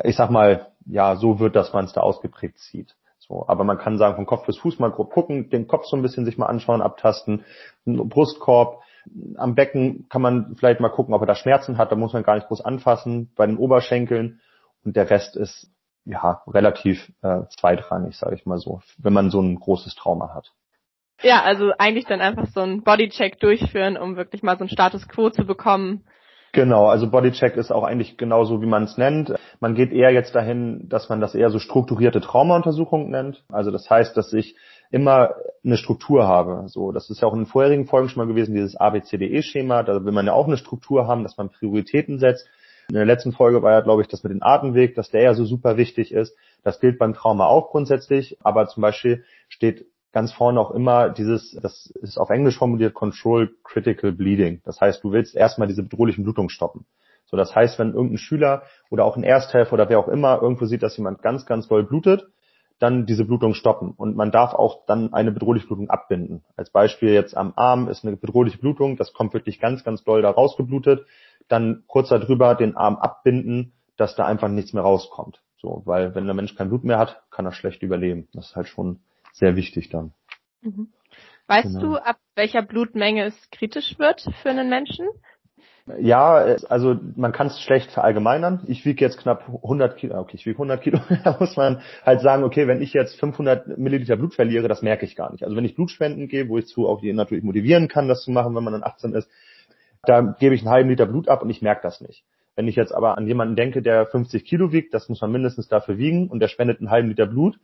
ich 0.01 0.15
sag 0.15 0.29
mal, 0.29 0.67
ja, 0.85 1.17
so 1.17 1.39
wird, 1.39 1.57
dass 1.57 1.73
man 1.73 1.83
es 1.83 1.91
da 1.91 1.99
ausgeprägt 1.99 2.57
sieht. 2.57 2.95
So, 3.19 3.45
aber 3.49 3.65
man 3.65 3.77
kann 3.77 3.97
sagen, 3.97 4.15
von 4.15 4.25
Kopf 4.25 4.45
bis 4.45 4.57
Fuß 4.59 4.79
mal 4.79 4.91
grob 4.91 5.11
gucken, 5.11 5.49
den 5.49 5.67
Kopf 5.67 5.85
so 5.87 5.97
ein 5.97 6.01
bisschen 6.01 6.23
sich 6.23 6.37
mal 6.37 6.45
anschauen, 6.45 6.81
abtasten, 6.81 7.43
Brustkorb, 7.85 8.81
am 9.37 9.55
Becken 9.55 10.07
kann 10.09 10.21
man 10.21 10.55
vielleicht 10.55 10.79
mal 10.79 10.89
gucken, 10.89 11.13
ob 11.13 11.21
er 11.21 11.27
da 11.27 11.35
Schmerzen 11.35 11.77
hat. 11.77 11.91
Da 11.91 11.95
muss 11.95 12.13
man 12.13 12.23
gar 12.23 12.35
nicht 12.35 12.47
groß 12.47 12.61
anfassen. 12.61 13.31
Bei 13.35 13.45
den 13.45 13.57
Oberschenkeln 13.57 14.41
und 14.83 14.95
der 14.95 15.09
Rest 15.09 15.35
ist 15.35 15.71
ja 16.05 16.41
relativ 16.47 17.11
äh, 17.21 17.41
zweitrangig, 17.49 18.17
sage 18.17 18.35
ich 18.35 18.45
mal 18.45 18.57
so, 18.57 18.81
wenn 18.97 19.13
man 19.13 19.29
so 19.29 19.41
ein 19.41 19.55
großes 19.55 19.95
Trauma 19.95 20.33
hat. 20.33 20.51
Ja, 21.21 21.43
also 21.43 21.71
eigentlich 21.77 22.05
dann 22.05 22.21
einfach 22.21 22.47
so 22.47 22.61
einen 22.61 22.83
Bodycheck 22.83 23.39
durchführen, 23.39 23.97
um 23.97 24.15
wirklich 24.15 24.41
mal 24.41 24.57
so 24.57 24.61
einen 24.61 24.69
Status 24.69 25.07
Quo 25.07 25.29
zu 25.29 25.45
bekommen. 25.45 26.03
Genau, 26.53 26.87
also 26.87 27.09
Bodycheck 27.09 27.55
ist 27.55 27.71
auch 27.71 27.83
eigentlich 27.83 28.17
genauso, 28.17 28.61
wie 28.61 28.65
man 28.67 28.83
es 28.83 28.97
nennt. 28.97 29.33
Man 29.61 29.73
geht 29.73 29.93
eher 29.93 30.11
jetzt 30.11 30.35
dahin, 30.35 30.89
dass 30.89 31.07
man 31.07 31.21
das 31.21 31.33
eher 31.33 31.49
so 31.49 31.59
strukturierte 31.59 32.19
Traumauntersuchung 32.19 33.09
nennt. 33.09 33.43
Also 33.49 33.71
das 33.71 33.89
heißt, 33.89 34.17
dass 34.17 34.33
ich 34.33 34.55
immer 34.89 35.35
eine 35.63 35.77
Struktur 35.77 36.27
habe. 36.27 36.63
So, 36.67 36.91
das 36.91 37.09
ist 37.09 37.21
ja 37.21 37.27
auch 37.27 37.33
in 37.33 37.41
den 37.41 37.45
vorherigen 37.45 37.87
Folgen 37.87 38.09
schon 38.09 38.21
mal 38.25 38.27
gewesen, 38.27 38.53
dieses 38.53 38.75
ABCDE-Schema. 38.75 39.83
Da 39.83 40.03
will 40.03 40.11
man 40.11 40.25
ja 40.25 40.33
auch 40.33 40.47
eine 40.47 40.57
Struktur 40.57 41.07
haben, 41.07 41.23
dass 41.23 41.37
man 41.37 41.49
Prioritäten 41.49 42.19
setzt. 42.19 42.49
In 42.89 42.95
der 42.95 43.05
letzten 43.05 43.31
Folge 43.31 43.61
war 43.61 43.71
ja, 43.71 43.79
glaube 43.79 44.01
ich, 44.01 44.09
das 44.09 44.23
mit 44.23 44.33
dem 44.33 44.43
Atemweg, 44.43 44.95
dass 44.95 45.09
der 45.09 45.23
ja 45.23 45.33
so 45.33 45.45
super 45.45 45.77
wichtig 45.77 46.11
ist. 46.11 46.35
Das 46.63 46.81
gilt 46.81 46.99
beim 46.99 47.13
Trauma 47.13 47.45
auch 47.45 47.69
grundsätzlich, 47.69 48.37
aber 48.43 48.67
zum 48.67 48.81
Beispiel 48.81 49.23
steht 49.47 49.85
ganz 50.11 50.33
vorne 50.33 50.59
auch 50.59 50.71
immer 50.71 51.09
dieses, 51.09 51.51
das 51.61 51.87
ist 52.01 52.17
auf 52.17 52.29
Englisch 52.29 52.57
formuliert, 52.57 52.93
Control 52.93 53.53
Critical 53.63 54.11
Bleeding. 54.11 54.61
Das 54.65 54.81
heißt, 54.81 55.03
du 55.03 55.11
willst 55.11 55.35
erstmal 55.35 55.67
diese 55.67 55.83
bedrohlichen 55.83 56.23
Blutungen 56.23 56.49
stoppen. 56.49 56.85
So, 57.25 57.37
das 57.37 57.55
heißt, 57.55 57.79
wenn 57.79 57.93
irgendein 57.93 58.17
Schüler 58.17 58.63
oder 58.89 59.05
auch 59.05 59.15
ein 59.15 59.23
Ersthelfer 59.23 59.73
oder 59.73 59.87
wer 59.87 59.99
auch 59.99 60.09
immer 60.09 60.41
irgendwo 60.41 60.65
sieht, 60.65 60.83
dass 60.83 60.97
jemand 60.97 61.21
ganz, 61.21 61.45
ganz 61.45 61.67
doll 61.67 61.83
blutet, 61.83 62.27
dann 62.77 63.05
diese 63.05 63.25
Blutung 63.25 63.53
stoppen. 63.53 63.91
Und 63.95 64.17
man 64.17 64.31
darf 64.31 64.53
auch 64.53 64.85
dann 64.87 65.13
eine 65.13 65.31
bedrohliche 65.31 65.67
Blutung 65.67 65.89
abbinden. 65.89 66.43
Als 66.57 66.71
Beispiel 66.71 67.09
jetzt 67.09 67.37
am 67.37 67.53
Arm 67.55 67.87
ist 67.87 68.03
eine 68.03 68.17
bedrohliche 68.17 68.57
Blutung, 68.57 68.97
das 68.97 69.13
kommt 69.13 69.33
wirklich 69.33 69.59
ganz, 69.59 69.83
ganz 69.83 70.03
doll 70.03 70.21
da 70.21 70.31
rausgeblutet. 70.31 71.05
Dann 71.47 71.83
kurz 71.87 72.09
darüber 72.09 72.55
den 72.55 72.75
Arm 72.75 72.97
abbinden, 72.97 73.73
dass 73.97 74.15
da 74.15 74.25
einfach 74.25 74.49
nichts 74.49 74.73
mehr 74.73 74.83
rauskommt. 74.83 75.41
So, 75.57 75.83
weil 75.85 76.15
wenn 76.15 76.25
der 76.25 76.33
Mensch 76.33 76.55
kein 76.55 76.69
Blut 76.69 76.83
mehr 76.83 76.97
hat, 76.97 77.21
kann 77.29 77.45
er 77.45 77.51
schlecht 77.51 77.83
überleben. 77.83 78.27
Das 78.33 78.49
ist 78.49 78.55
halt 78.55 78.67
schon 78.67 78.99
sehr 79.33 79.55
wichtig 79.55 79.89
dann. 79.89 80.13
Mhm. 80.61 80.91
Weißt 81.47 81.67
genau. 81.67 81.81
du, 81.81 81.95
ab 81.97 82.17
welcher 82.35 82.61
Blutmenge 82.61 83.25
es 83.25 83.49
kritisch 83.51 83.99
wird 83.99 84.25
für 84.41 84.49
einen 84.49 84.69
Menschen? 84.69 85.07
Ja, 85.99 86.35
also 86.69 86.95
man 87.15 87.31
kann 87.31 87.47
es 87.47 87.59
schlecht 87.59 87.91
verallgemeinern. 87.91 88.63
Ich 88.67 88.85
wiege 88.85 89.03
jetzt 89.03 89.17
knapp 89.17 89.47
100 89.47 89.97
Kilo, 89.97 90.19
okay, 90.19 90.35
ich 90.35 90.45
wiege 90.45 90.55
100 90.55 90.81
Kilo. 90.81 90.99
da 91.23 91.37
muss 91.39 91.57
man 91.57 91.81
halt 92.05 92.21
sagen, 92.21 92.43
okay, 92.43 92.67
wenn 92.67 92.81
ich 92.81 92.93
jetzt 92.93 93.19
500 93.19 93.77
Milliliter 93.77 94.15
Blut 94.15 94.35
verliere, 94.35 94.67
das 94.67 94.81
merke 94.81 95.05
ich 95.05 95.15
gar 95.15 95.31
nicht. 95.31 95.43
Also 95.43 95.55
wenn 95.55 95.65
ich 95.65 95.75
Blutspenden 95.75 96.27
gehe, 96.27 96.49
wo 96.49 96.57
ich 96.57 96.67
zu 96.67 96.87
auch 96.87 97.01
die 97.01 97.11
natürlich 97.13 97.43
motivieren 97.43 97.87
kann, 97.87 98.07
das 98.07 98.23
zu 98.23 98.31
machen, 98.31 98.55
wenn 98.55 98.63
man 98.63 98.73
dann 98.73 98.83
18 98.83 99.13
ist, 99.13 99.29
da 100.03 100.21
gebe 100.39 100.55
ich 100.55 100.61
einen 100.61 100.69
halben 100.69 100.89
Liter 100.89 101.05
Blut 101.05 101.27
ab 101.27 101.41
und 101.41 101.49
ich 101.49 101.61
merke 101.61 101.81
das 101.81 102.01
nicht. 102.01 102.23
Wenn 102.55 102.67
ich 102.67 102.75
jetzt 102.75 102.93
aber 102.93 103.17
an 103.17 103.27
jemanden 103.27 103.55
denke, 103.55 103.81
der 103.81 104.05
50 104.05 104.45
Kilo 104.45 104.71
wiegt, 104.71 104.93
das 104.93 105.09
muss 105.09 105.21
man 105.21 105.31
mindestens 105.31 105.67
dafür 105.67 105.97
wiegen 105.97 106.29
und 106.29 106.39
der 106.39 106.47
spendet 106.47 106.79
einen 106.79 106.91
halben 106.91 107.09
Liter 107.09 107.25
Blut, 107.25 107.59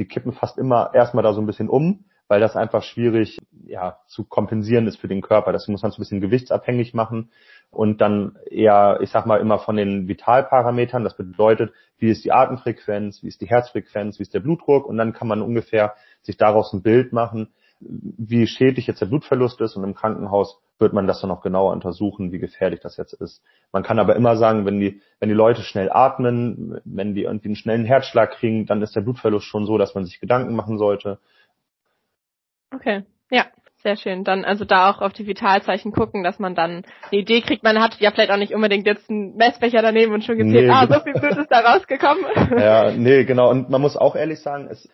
die 0.00 0.08
kippen 0.08 0.32
fast 0.32 0.58
immer 0.58 0.90
erstmal 0.94 1.22
da 1.22 1.32
so 1.32 1.40
ein 1.40 1.46
bisschen 1.46 1.68
um, 1.68 2.04
weil 2.26 2.40
das 2.40 2.56
einfach 2.56 2.82
schwierig 2.82 3.38
ja, 3.66 3.98
zu 4.06 4.24
kompensieren 4.24 4.86
ist 4.86 4.98
für 4.98 5.08
den 5.08 5.20
Körper. 5.20 5.52
Das 5.52 5.68
muss 5.68 5.82
man 5.82 5.92
so 5.92 5.98
ein 5.98 6.02
bisschen 6.02 6.20
gewichtsabhängig 6.20 6.94
machen 6.94 7.30
und 7.70 8.00
dann 8.00 8.38
eher, 8.50 8.98
ich 9.02 9.10
sag 9.10 9.26
mal, 9.26 9.40
immer 9.40 9.58
von 9.58 9.76
den 9.76 10.08
Vitalparametern. 10.08 11.04
Das 11.04 11.16
bedeutet, 11.16 11.72
wie 11.98 12.08
ist 12.08 12.24
die 12.24 12.32
Atemfrequenz, 12.32 13.22
wie 13.22 13.28
ist 13.28 13.40
die 13.40 13.48
Herzfrequenz, 13.48 14.18
wie 14.18 14.22
ist 14.22 14.32
der 14.32 14.40
Blutdruck 14.40 14.86
und 14.86 14.96
dann 14.96 15.12
kann 15.12 15.28
man 15.28 15.42
ungefähr 15.42 15.94
sich 16.22 16.36
daraus 16.36 16.72
ein 16.72 16.82
Bild 16.82 17.12
machen, 17.12 17.52
wie 17.80 18.46
schädlich 18.46 18.86
jetzt 18.86 19.00
der 19.00 19.06
Blutverlust 19.06 19.60
ist 19.60 19.76
und 19.76 19.84
im 19.84 19.94
Krankenhaus 19.94 20.60
wird 20.80 20.92
man 20.92 21.06
das 21.06 21.20
dann 21.20 21.28
noch 21.28 21.42
genauer 21.42 21.72
untersuchen, 21.72 22.32
wie 22.32 22.38
gefährlich 22.38 22.80
das 22.80 22.96
jetzt 22.96 23.12
ist. 23.12 23.42
Man 23.72 23.82
kann 23.82 23.98
aber 23.98 24.16
immer 24.16 24.36
sagen, 24.36 24.66
wenn 24.66 24.80
die, 24.80 25.00
wenn 25.18 25.28
die 25.28 25.34
Leute 25.34 25.62
schnell 25.62 25.90
atmen, 25.90 26.80
wenn 26.84 27.14
die 27.14 27.24
irgendwie 27.24 27.48
einen 27.48 27.56
schnellen 27.56 27.84
Herzschlag 27.84 28.32
kriegen, 28.32 28.66
dann 28.66 28.82
ist 28.82 28.96
der 28.96 29.02
Blutverlust 29.02 29.46
schon 29.46 29.66
so, 29.66 29.78
dass 29.78 29.94
man 29.94 30.04
sich 30.04 30.20
Gedanken 30.20 30.54
machen 30.54 30.78
sollte. 30.78 31.18
Okay, 32.72 33.04
ja, 33.30 33.46
sehr 33.82 33.96
schön. 33.96 34.24
Dann 34.24 34.44
also 34.44 34.64
da 34.64 34.90
auch 34.90 35.00
auf 35.00 35.12
die 35.12 35.26
Vitalzeichen 35.26 35.92
gucken, 35.92 36.22
dass 36.22 36.38
man 36.38 36.54
dann 36.54 36.82
eine 37.10 37.20
Idee 37.20 37.40
kriegt. 37.40 37.62
Man 37.62 37.80
hat 37.80 37.98
ja 38.00 38.10
vielleicht 38.10 38.30
auch 38.30 38.36
nicht 38.36 38.54
unbedingt 38.54 38.86
jetzt 38.86 39.08
einen 39.10 39.36
Messbecher 39.36 39.82
daneben 39.82 40.12
und 40.12 40.24
schon 40.24 40.36
gezählt, 40.36 40.66
nee, 40.66 40.70
ah, 40.70 40.84
genau. 40.84 40.98
so 40.98 41.04
viel 41.04 41.14
Blut 41.14 41.36
ist 41.36 41.50
da 41.50 41.60
rausgekommen. 41.60 42.24
Ja, 42.58 42.90
nee, 42.92 43.24
genau. 43.24 43.50
Und 43.50 43.70
man 43.70 43.80
muss 43.80 43.96
auch 43.96 44.16
ehrlich 44.16 44.40
sagen, 44.40 44.68
es, 44.70 44.88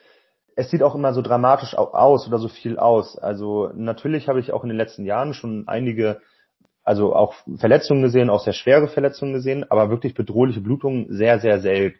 es 0.57 0.71
sieht 0.71 0.83
auch 0.83 0.95
immer 0.95 1.13
so 1.13 1.21
dramatisch 1.23 1.77
aus 1.77 2.27
oder 2.27 2.39
so 2.39 2.49
viel 2.49 2.79
aus. 2.79 3.19
Also 3.19 3.71
natürlich 3.75 4.27
habe 4.27 4.41
ich 4.41 4.53
auch 4.53 4.65
in 4.65 4.71
den 4.71 4.79
letzten 4.79 5.05
Jahren 5.05 5.35
schon 5.35 5.69
einige, 5.69 6.21
also 6.83 7.15
auch 7.15 7.35
Verletzungen 7.59 8.03
gesehen, 8.03 8.31
auch 8.31 8.43
sehr 8.43 8.55
schwere 8.55 8.89
Verletzungen 8.89 9.35
gesehen, 9.35 9.71
aber 9.71 9.91
wirklich 9.91 10.15
bedrohliche 10.15 10.63
Blutungen 10.63 11.07
sehr, 11.11 11.39
sehr 11.41 11.61
selten. 11.61 11.99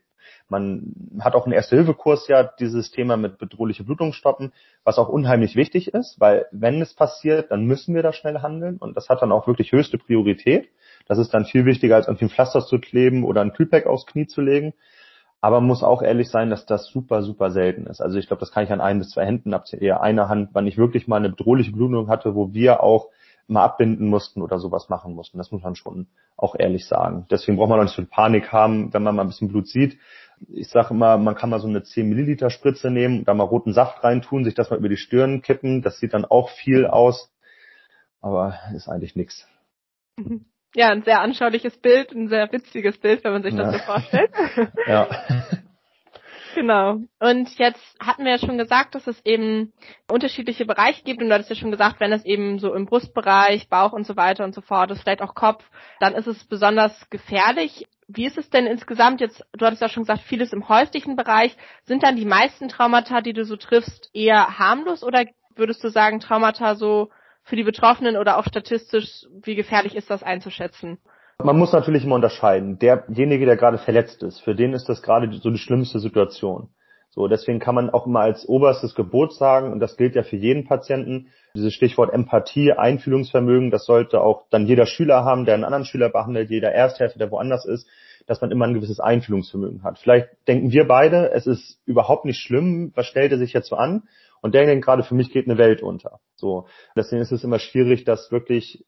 Man 0.49 0.95
hat 1.21 1.35
auch 1.35 1.45
einen 1.45 1.53
Erste-Hilfe-Kurs 1.53 2.29
ja 2.29 2.45
dieses 2.45 2.91
Thema 2.93 3.17
mit 3.17 3.37
bedrohliche 3.37 3.85
Blutung 3.85 4.13
stoppen, 4.13 4.53
was 4.85 4.99
auch 4.99 5.09
unheimlich 5.09 5.57
wichtig 5.57 5.93
ist, 5.93 6.19
weil 6.21 6.47
wenn 6.51 6.81
es 6.81 6.95
passiert, 6.95 7.51
dann 7.51 7.65
müssen 7.65 7.95
wir 7.95 8.03
da 8.03 8.13
schnell 8.13 8.41
handeln 8.41 8.79
und 8.79 8.97
das 8.97 9.09
hat 9.09 9.23
dann 9.23 9.33
auch 9.33 9.47
wirklich 9.47 9.73
höchste 9.73 9.99
Priorität. 9.99 10.69
Das 11.09 11.19
ist 11.19 11.35
dann 11.35 11.45
viel 11.45 11.67
wichtiger, 11.67 11.97
als 11.97 12.07
irgendwie 12.07 12.27
ein 12.27 12.31
Pflaster 12.31 12.65
zu 12.65 12.79
kleben 12.79 13.25
oder 13.25 13.43
ein 13.43 13.53
Kühlpack 13.53 13.87
aufs 13.87 14.07
Knie 14.07 14.27
zu 14.27 14.41
legen. 14.41 14.73
Aber 15.47 15.61
muss 15.61 15.85
auch 15.85 16.03
ehrlich 16.03 16.29
sein, 16.29 16.51
dass 16.51 16.67
das 16.67 16.89
super, 16.89 17.23
super 17.23 17.53
selten 17.53 17.87
ist. 17.87 18.01
Also 18.01 18.19
ich 18.19 18.27
glaube, 18.27 18.41
das 18.41 18.51
kann 18.51 18.65
ich 18.65 18.73
an 18.73 18.81
ein 18.81 18.99
bis 18.99 19.11
zwei 19.11 19.25
Händen 19.25 19.55
abzählen, 19.55 19.81
eher 19.81 20.01
einer 20.01 20.29
Hand, 20.29 20.49
wann 20.55 20.67
ich 20.67 20.77
wirklich 20.77 21.07
mal 21.07 21.19
eine 21.19 21.29
bedrohliche 21.29 21.71
Blutung 21.71 22.09
hatte, 22.09 22.35
wo 22.35 22.53
wir 22.53 22.83
auch 22.83 23.11
mal 23.47 23.63
abbinden 23.63 24.09
mussten 24.09 24.43
oder 24.43 24.59
sowas 24.59 24.89
machen 24.89 25.15
mussten. 25.15 25.39
Das 25.39 25.53
muss 25.53 25.63
man 25.63 25.77
schon 25.77 26.09
auch 26.37 26.57
ehrlich 26.59 26.89
sagen. 26.89 27.27
Deswegen 27.31 27.59
braucht 27.59 27.69
man 27.69 27.79
auch 27.79 27.85
nicht 27.85 27.95
so 27.95 28.03
viel 28.03 28.11
Panik 28.11 28.51
haben, 28.51 28.93
wenn 28.93 29.05
man 29.05 29.15
mal 29.15 29.23
ein 29.23 29.29
bisschen 29.29 29.47
Blut 29.47 29.69
sieht. 29.69 30.01
Ich 30.49 30.69
sage 30.69 30.93
immer, 30.93 31.17
man 31.17 31.37
kann 31.37 31.51
mal 31.51 31.61
so 31.61 31.69
eine 31.69 31.85
10 31.85 32.09
Milliliter 32.09 32.51
Spritze 32.51 32.91
nehmen, 32.91 33.25
da 33.25 33.33
mal 33.33 33.45
roten 33.45 33.73
Saft 33.73 34.03
reintun, 34.03 34.43
sich 34.43 34.55
das 34.55 34.71
mal 34.71 34.81
über 34.81 34.89
die 34.89 34.97
Stirn 34.97 35.43
kippen. 35.43 35.81
Das 35.81 36.01
sieht 36.01 36.13
dann 36.13 36.25
auch 36.25 36.51
viel 36.51 36.89
aus, 36.89 37.33
aber 38.21 38.55
ist 38.75 38.89
eigentlich 38.89 39.15
nichts. 39.15 39.47
Ja, 40.77 40.91
ein 40.91 41.03
sehr 41.05 41.23
anschauliches 41.23 41.75
Bild, 41.79 42.13
ein 42.13 42.29
sehr 42.29 42.53
witziges 42.53 42.99
Bild, 42.99 43.25
wenn 43.25 43.33
man 43.33 43.43
sich 43.43 43.57
das 43.57 43.73
ja. 43.73 43.79
so 43.79 43.85
vorstellt. 43.85 44.31
ja. 44.87 45.09
Genau. 46.55 47.01
Und 47.21 47.59
jetzt 47.59 47.83
hatten 48.01 48.25
wir 48.25 48.33
ja 48.33 48.39
schon 48.39 48.57
gesagt, 48.57 48.95
dass 48.95 49.07
es 49.07 49.21
eben 49.27 49.75
unterschiedliche 50.11 50.65
Bereiche 50.65 51.03
gibt. 51.05 51.21
Und 51.21 51.29
du 51.29 51.35
hattest 51.35 51.51
ja 51.51 51.57
schon 51.57 51.71
gesagt, 51.71 52.01
wenn 52.01 52.13
es 52.13 52.25
eben 52.25 52.59
so 52.59 52.73
im 52.73 52.87
Brustbereich, 52.87 53.69
Bauch 53.69 53.93
und 53.93 54.07
so 54.07 54.17
weiter 54.17 54.43
und 54.43 54.55
so 54.55 54.63
fort 54.63 54.91
ist, 54.91 55.03
vielleicht 55.03 55.21
auch 55.21 55.35
Kopf, 55.35 55.63
dann 56.01 56.15
ist 56.15 56.27
es 56.27 56.45
besonders 56.45 57.11
gefährlich. 57.11 57.87
Wie 58.09 58.25
ist 58.25 58.39
es 58.39 58.49
denn 58.49 58.67
insgesamt 58.67 59.21
jetzt, 59.21 59.45
du 59.53 59.67
hattest 59.67 59.83
ja 59.83 59.91
schon 59.91 60.05
gesagt, 60.05 60.23
vieles 60.23 60.55
im 60.55 60.67
häuslichen 60.67 61.15
Bereich. 61.15 61.55
Sind 61.85 62.03
dann 62.03 62.17
die 62.17 62.25
meisten 62.25 62.71
Traumata, 62.71 63.21
die 63.21 63.35
du 63.35 63.45
so 63.45 63.57
triffst, 63.57 64.09
eher 64.15 64.59
harmlos 64.59 65.05
oder 65.05 65.27
würdest 65.57 65.85
du 65.85 65.91
sagen, 65.91 66.21
Traumata 66.21 66.75
so 66.75 67.11
für 67.47 67.57
die 67.57 67.63
Betroffenen 67.63 68.17
oder 68.17 68.39
auch 68.39 68.45
statistisch, 68.45 69.25
wie 69.43 69.55
gefährlich 69.55 69.95
ist 69.95 70.11
das 70.11 70.23
einzuschätzen? 70.23 70.99
Man 71.43 71.57
muss 71.57 71.73
natürlich 71.73 72.05
immer 72.05 72.17
unterscheiden. 72.17 72.79
Derjenige, 72.79 73.47
der 73.47 73.57
gerade 73.57 73.79
verletzt 73.79 74.23
ist, 74.23 74.41
für 74.41 74.55
den 74.55 74.73
ist 74.73 74.89
das 74.89 75.01
gerade 75.01 75.33
so 75.33 75.51
die 75.51 75.59
schlimmste 75.59 76.01
Situation. 76.01 76.71
So, 77.11 77.29
deswegen 77.29 77.61
kann 77.61 77.75
man 77.75 77.89
auch 77.89 78.07
immer 78.07 78.21
als 78.21 78.49
oberstes 78.49 78.95
Gebot 78.95 79.33
sagen, 79.33 79.73
und 79.73 79.81
das 79.81 79.97
gilt 79.97 80.17
ja 80.17 80.23
für 80.23 80.37
jeden 80.37 80.65
Patienten, 80.65 81.29
dieses 81.55 81.73
Stichwort 81.73 82.13
Empathie, 82.13 82.73
Einfühlungsvermögen, 82.73 83.71
das 83.71 83.87
sollte 83.87 84.21
auch 84.21 84.47
dann 84.51 84.67
jeder 84.67 84.87
Schüler 84.87 85.25
haben, 85.25 85.45
der 85.45 85.55
einen 85.55 85.65
anderen 85.65 85.85
Schüler 85.85 86.09
behandelt, 86.09 86.51
jeder 86.51 86.73
Ersthelfer, 86.73 87.19
der 87.19 87.31
woanders 87.31 87.65
ist, 87.65 87.87
dass 88.27 88.41
man 88.41 88.51
immer 88.51 88.67
ein 88.67 88.75
gewisses 88.75 88.99
Einfühlungsvermögen 88.99 89.85
hat. 89.85 89.99
Vielleicht 89.99 90.29
denken 90.49 90.73
wir 90.73 90.87
beide, 90.87 91.31
es 91.31 91.47
ist 91.47 91.81
überhaupt 91.87 92.25
nicht 92.25 92.41
schlimm, 92.41 92.93
was 92.95 93.07
stellt 93.07 93.31
er 93.31 93.39
sich 93.39 93.53
jetzt 93.53 93.69
so 93.69 93.77
an? 93.77 94.03
Und 94.47 94.55
denkt 94.55 94.85
gerade, 94.85 95.03
für 95.03 95.17
mich 95.17 95.33
geht 95.33 95.49
eine 95.49 95.59
Welt 95.59 95.83
unter. 95.83 96.21
So, 96.37 96.69
deswegen 96.95 97.21
ist 97.21 97.33
es 97.33 97.43
immer 97.43 97.59
schwierig, 97.59 98.05
das 98.05 98.31
wirklich 98.31 98.85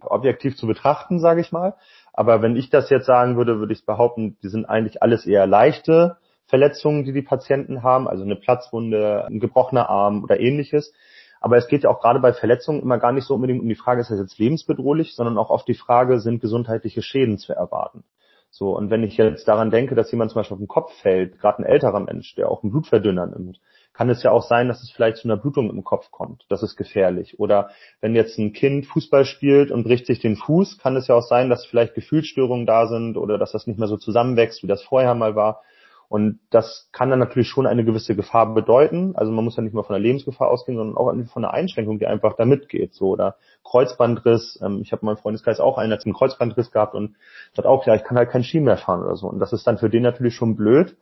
objektiv 0.00 0.56
zu 0.56 0.66
betrachten, 0.66 1.20
sage 1.20 1.42
ich 1.42 1.52
mal. 1.52 1.74
Aber 2.14 2.40
wenn 2.40 2.56
ich 2.56 2.70
das 2.70 2.88
jetzt 2.88 3.04
sagen 3.04 3.36
würde, 3.36 3.58
würde 3.58 3.74
ich 3.74 3.84
behaupten, 3.84 4.38
die 4.42 4.48
sind 4.48 4.64
eigentlich 4.64 5.02
alles 5.02 5.26
eher 5.26 5.46
leichte 5.46 6.16
Verletzungen, 6.46 7.04
die 7.04 7.12
die 7.12 7.20
Patienten 7.20 7.82
haben, 7.82 8.08
also 8.08 8.24
eine 8.24 8.36
Platzwunde, 8.36 9.26
ein 9.26 9.40
gebrochener 9.40 9.90
Arm 9.90 10.24
oder 10.24 10.40
ähnliches. 10.40 10.94
Aber 11.38 11.58
es 11.58 11.68
geht 11.68 11.82
ja 11.82 11.90
auch 11.90 12.00
gerade 12.00 12.20
bei 12.20 12.32
Verletzungen 12.32 12.80
immer 12.80 12.96
gar 12.96 13.12
nicht 13.12 13.26
so 13.26 13.34
unbedingt 13.34 13.60
um 13.60 13.68
die 13.68 13.74
Frage, 13.74 14.00
ist 14.00 14.10
das 14.10 14.18
jetzt 14.18 14.38
lebensbedrohlich, 14.38 15.14
sondern 15.14 15.36
auch 15.36 15.50
auf 15.50 15.66
die 15.66 15.74
Frage, 15.74 16.18
sind 16.18 16.40
gesundheitliche 16.40 17.02
Schäden 17.02 17.36
zu 17.36 17.52
erwarten. 17.52 18.04
So, 18.48 18.74
und 18.74 18.88
wenn 18.88 19.02
ich 19.02 19.16
jetzt 19.16 19.48
daran 19.48 19.70
denke, 19.70 19.96
dass 19.96 20.12
jemand 20.12 20.30
zum 20.30 20.40
Beispiel 20.40 20.54
auf 20.54 20.60
den 20.60 20.68
Kopf 20.68 20.94
fällt, 21.02 21.40
gerade 21.40 21.58
ein 21.58 21.66
älterer 21.66 22.00
Mensch, 22.00 22.36
der 22.36 22.48
auch 22.48 22.62
einen 22.62 22.70
Blutverdünner 22.70 23.26
nimmt, 23.26 23.60
kann 23.94 24.10
es 24.10 24.22
ja 24.24 24.32
auch 24.32 24.42
sein, 24.42 24.68
dass 24.68 24.82
es 24.82 24.90
vielleicht 24.90 25.18
zu 25.18 25.28
einer 25.28 25.36
Blutung 25.36 25.70
im 25.70 25.84
Kopf 25.84 26.10
kommt. 26.10 26.44
Das 26.48 26.62
ist 26.62 26.76
gefährlich. 26.76 27.38
Oder 27.38 27.70
wenn 28.00 28.14
jetzt 28.14 28.38
ein 28.38 28.52
Kind 28.52 28.86
Fußball 28.86 29.24
spielt 29.24 29.70
und 29.70 29.84
bricht 29.84 30.06
sich 30.06 30.18
den 30.18 30.36
Fuß, 30.36 30.78
kann 30.78 30.96
es 30.96 31.06
ja 31.06 31.14
auch 31.14 31.22
sein, 31.22 31.48
dass 31.48 31.64
vielleicht 31.64 31.94
Gefühlsstörungen 31.94 32.66
da 32.66 32.88
sind 32.88 33.16
oder 33.16 33.38
dass 33.38 33.52
das 33.52 33.66
nicht 33.66 33.78
mehr 33.78 33.88
so 33.88 33.96
zusammenwächst, 33.96 34.62
wie 34.64 34.66
das 34.66 34.82
vorher 34.82 35.14
mal 35.14 35.36
war. 35.36 35.62
Und 36.08 36.40
das 36.50 36.88
kann 36.92 37.08
dann 37.08 37.18
natürlich 37.18 37.48
schon 37.48 37.66
eine 37.66 37.84
gewisse 37.84 38.14
Gefahr 38.14 38.52
bedeuten. 38.52 39.16
Also 39.16 39.32
man 39.32 39.44
muss 39.44 39.56
ja 39.56 39.62
nicht 39.62 39.74
mal 39.74 39.84
von 39.84 39.94
der 39.94 40.02
Lebensgefahr 40.02 40.48
ausgehen, 40.48 40.76
sondern 40.76 40.96
auch 40.96 41.12
von 41.32 41.44
einer 41.44 41.54
Einschränkung, 41.54 41.98
die 41.98 42.06
einfach 42.06 42.36
da 42.36 42.44
mitgeht. 42.44 42.94
So, 42.94 43.08
oder 43.08 43.36
Kreuzbandriss. 43.64 44.60
Ähm, 44.62 44.80
ich 44.82 44.92
habe 44.92 45.02
in 45.02 45.06
meinem 45.06 45.16
Freundeskreis 45.16 45.60
auch 45.60 45.78
einen, 45.78 45.90
der 45.90 46.00
einen 46.04 46.14
Kreuzbandriss 46.14 46.72
gehabt 46.72 46.94
und 46.94 47.16
sagt 47.54 47.66
auch, 47.66 47.86
ja, 47.86 47.94
ich 47.94 48.04
kann 48.04 48.18
halt 48.18 48.30
kein 48.30 48.44
Ski 48.44 48.60
mehr 48.60 48.76
fahren 48.76 49.02
oder 49.02 49.16
so. 49.16 49.28
Und 49.28 49.38
das 49.38 49.52
ist 49.52 49.66
dann 49.66 49.78
für 49.78 49.88
den 49.88 50.02
natürlich 50.02 50.34
schon 50.34 50.56
blöd. 50.56 50.96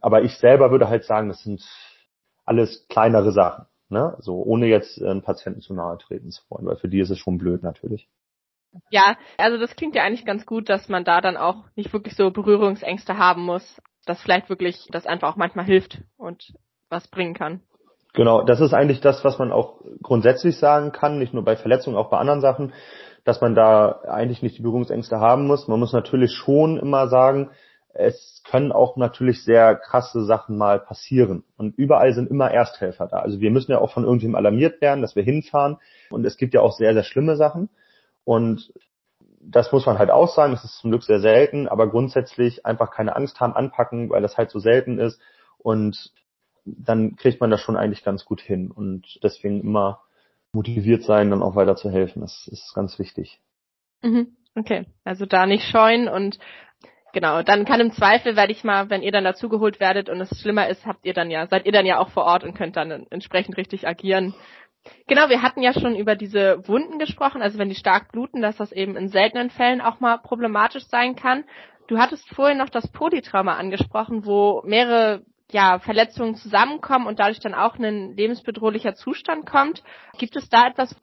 Aber 0.00 0.22
ich 0.22 0.36
selber 0.38 0.70
würde 0.70 0.88
halt 0.88 1.04
sagen, 1.04 1.28
das 1.28 1.42
sind 1.42 1.62
alles 2.48 2.86
kleinere 2.88 3.32
Sachen. 3.32 3.66
Ne? 3.88 4.16
So 4.20 4.42
ohne 4.42 4.66
jetzt 4.66 5.00
einen 5.00 5.22
Patienten 5.22 5.60
zu 5.60 5.74
nahe 5.74 5.98
treten 5.98 6.30
zu 6.30 6.42
wollen, 6.50 6.66
weil 6.66 6.76
für 6.76 6.88
die 6.88 7.00
ist 7.00 7.10
es 7.10 7.18
schon 7.18 7.38
blöd 7.38 7.62
natürlich. 7.62 8.08
Ja, 8.90 9.16
also 9.38 9.58
das 9.58 9.76
klingt 9.76 9.94
ja 9.94 10.02
eigentlich 10.02 10.26
ganz 10.26 10.44
gut, 10.44 10.68
dass 10.68 10.88
man 10.88 11.04
da 11.04 11.20
dann 11.20 11.36
auch 11.36 11.64
nicht 11.74 11.92
wirklich 11.92 12.14
so 12.14 12.30
Berührungsängste 12.30 13.16
haben 13.16 13.44
muss, 13.44 13.80
dass 14.04 14.20
vielleicht 14.20 14.50
wirklich 14.50 14.88
das 14.90 15.06
einfach 15.06 15.32
auch 15.32 15.36
manchmal 15.36 15.64
hilft 15.64 16.02
und 16.16 16.52
was 16.90 17.08
bringen 17.08 17.34
kann. 17.34 17.62
Genau, 18.14 18.42
das 18.42 18.60
ist 18.60 18.74
eigentlich 18.74 19.00
das, 19.00 19.24
was 19.24 19.38
man 19.38 19.52
auch 19.52 19.80
grundsätzlich 20.02 20.58
sagen 20.58 20.92
kann, 20.92 21.18
nicht 21.18 21.34
nur 21.34 21.44
bei 21.44 21.56
Verletzungen, 21.56 21.96
auch 21.96 22.10
bei 22.10 22.18
anderen 22.18 22.40
Sachen, 22.40 22.72
dass 23.24 23.40
man 23.40 23.54
da 23.54 24.00
eigentlich 24.08 24.42
nicht 24.42 24.58
die 24.58 24.62
Berührungsängste 24.62 25.18
haben 25.20 25.46
muss. 25.46 25.68
Man 25.68 25.78
muss 25.78 25.92
natürlich 25.92 26.32
schon 26.32 26.78
immer 26.78 27.08
sagen, 27.08 27.50
es 27.98 28.42
können 28.48 28.70
auch 28.70 28.96
natürlich 28.96 29.44
sehr 29.44 29.74
krasse 29.74 30.24
Sachen 30.24 30.56
mal 30.56 30.78
passieren. 30.78 31.42
Und 31.56 31.76
überall 31.76 32.14
sind 32.14 32.30
immer 32.30 32.50
Ersthelfer 32.50 33.08
da. 33.08 33.18
Also 33.18 33.40
wir 33.40 33.50
müssen 33.50 33.72
ja 33.72 33.78
auch 33.80 33.92
von 33.92 34.04
irgendjemandem 34.04 34.46
alarmiert 34.46 34.80
werden, 34.80 35.02
dass 35.02 35.16
wir 35.16 35.24
hinfahren. 35.24 35.78
Und 36.10 36.24
es 36.24 36.36
gibt 36.36 36.54
ja 36.54 36.60
auch 36.60 36.72
sehr, 36.72 36.94
sehr 36.94 37.02
schlimme 37.02 37.36
Sachen. 37.36 37.68
Und 38.24 38.72
das 39.40 39.72
muss 39.72 39.84
man 39.84 39.98
halt 39.98 40.10
auch 40.10 40.28
sagen, 40.28 40.52
das 40.52 40.64
ist 40.64 40.78
zum 40.78 40.90
Glück 40.90 41.02
sehr 41.02 41.20
selten, 41.20 41.66
aber 41.66 41.88
grundsätzlich 41.88 42.64
einfach 42.64 42.90
keine 42.92 43.16
Angst 43.16 43.40
haben, 43.40 43.54
anpacken, 43.54 44.10
weil 44.10 44.22
das 44.22 44.36
halt 44.36 44.50
so 44.50 44.60
selten 44.60 44.98
ist. 44.98 45.20
Und 45.58 46.12
dann 46.64 47.16
kriegt 47.16 47.40
man 47.40 47.50
das 47.50 47.60
schon 47.60 47.76
eigentlich 47.76 48.04
ganz 48.04 48.24
gut 48.24 48.40
hin. 48.40 48.70
Und 48.70 49.18
deswegen 49.24 49.60
immer 49.60 50.02
motiviert 50.52 51.02
sein, 51.02 51.30
dann 51.30 51.42
auch 51.42 51.56
weiter 51.56 51.74
zu 51.74 51.90
helfen. 51.90 52.20
Das 52.20 52.46
ist 52.46 52.74
ganz 52.74 52.98
wichtig. 53.00 53.40
Mhm. 54.02 54.36
Okay, 54.54 54.86
also 55.04 55.24
da 55.24 55.46
nicht 55.46 55.64
scheuen 55.64 56.08
und 56.08 56.38
Genau, 57.12 57.42
dann 57.42 57.64
kann 57.64 57.80
im 57.80 57.92
Zweifel, 57.92 58.36
werde 58.36 58.52
ich 58.52 58.64
mal, 58.64 58.90
wenn 58.90 59.02
ihr 59.02 59.12
dann 59.12 59.24
dazugeholt 59.24 59.80
werdet 59.80 60.10
und 60.10 60.20
es 60.20 60.40
schlimmer 60.40 60.68
ist, 60.68 60.84
habt 60.84 61.06
ihr 61.06 61.14
dann 61.14 61.30
ja, 61.30 61.46
seid 61.46 61.64
ihr 61.64 61.72
dann 61.72 61.86
ja 61.86 61.98
auch 61.98 62.10
vor 62.10 62.24
Ort 62.24 62.44
und 62.44 62.54
könnt 62.54 62.76
dann 62.76 63.06
entsprechend 63.10 63.56
richtig 63.56 63.88
agieren. 63.88 64.34
Genau, 65.06 65.28
wir 65.28 65.42
hatten 65.42 65.62
ja 65.62 65.72
schon 65.72 65.96
über 65.96 66.16
diese 66.16 66.66
Wunden 66.68 66.98
gesprochen, 66.98 67.42
also 67.42 67.58
wenn 67.58 67.68
die 67.68 67.74
stark 67.74 68.12
bluten, 68.12 68.42
dass 68.42 68.56
das 68.56 68.72
eben 68.72 68.96
in 68.96 69.08
seltenen 69.08 69.50
Fällen 69.50 69.80
auch 69.80 70.00
mal 70.00 70.18
problematisch 70.18 70.86
sein 70.86 71.16
kann. 71.16 71.44
Du 71.88 71.98
hattest 71.98 72.28
vorhin 72.34 72.58
noch 72.58 72.68
das 72.68 72.88
Polytrauma 72.88 73.56
angesprochen, 73.56 74.26
wo 74.26 74.62
mehrere 74.64 75.22
ja, 75.50 75.78
Verletzungen 75.78 76.34
zusammenkommen 76.34 77.06
und 77.06 77.18
dadurch 77.18 77.40
dann 77.40 77.54
auch 77.54 77.76
ein 77.78 78.14
lebensbedrohlicher 78.14 78.94
Zustand 78.94 79.46
kommt. 79.46 79.82
Gibt 80.18 80.36
es 80.36 80.48
da 80.50 80.66
etwas, 80.66 80.94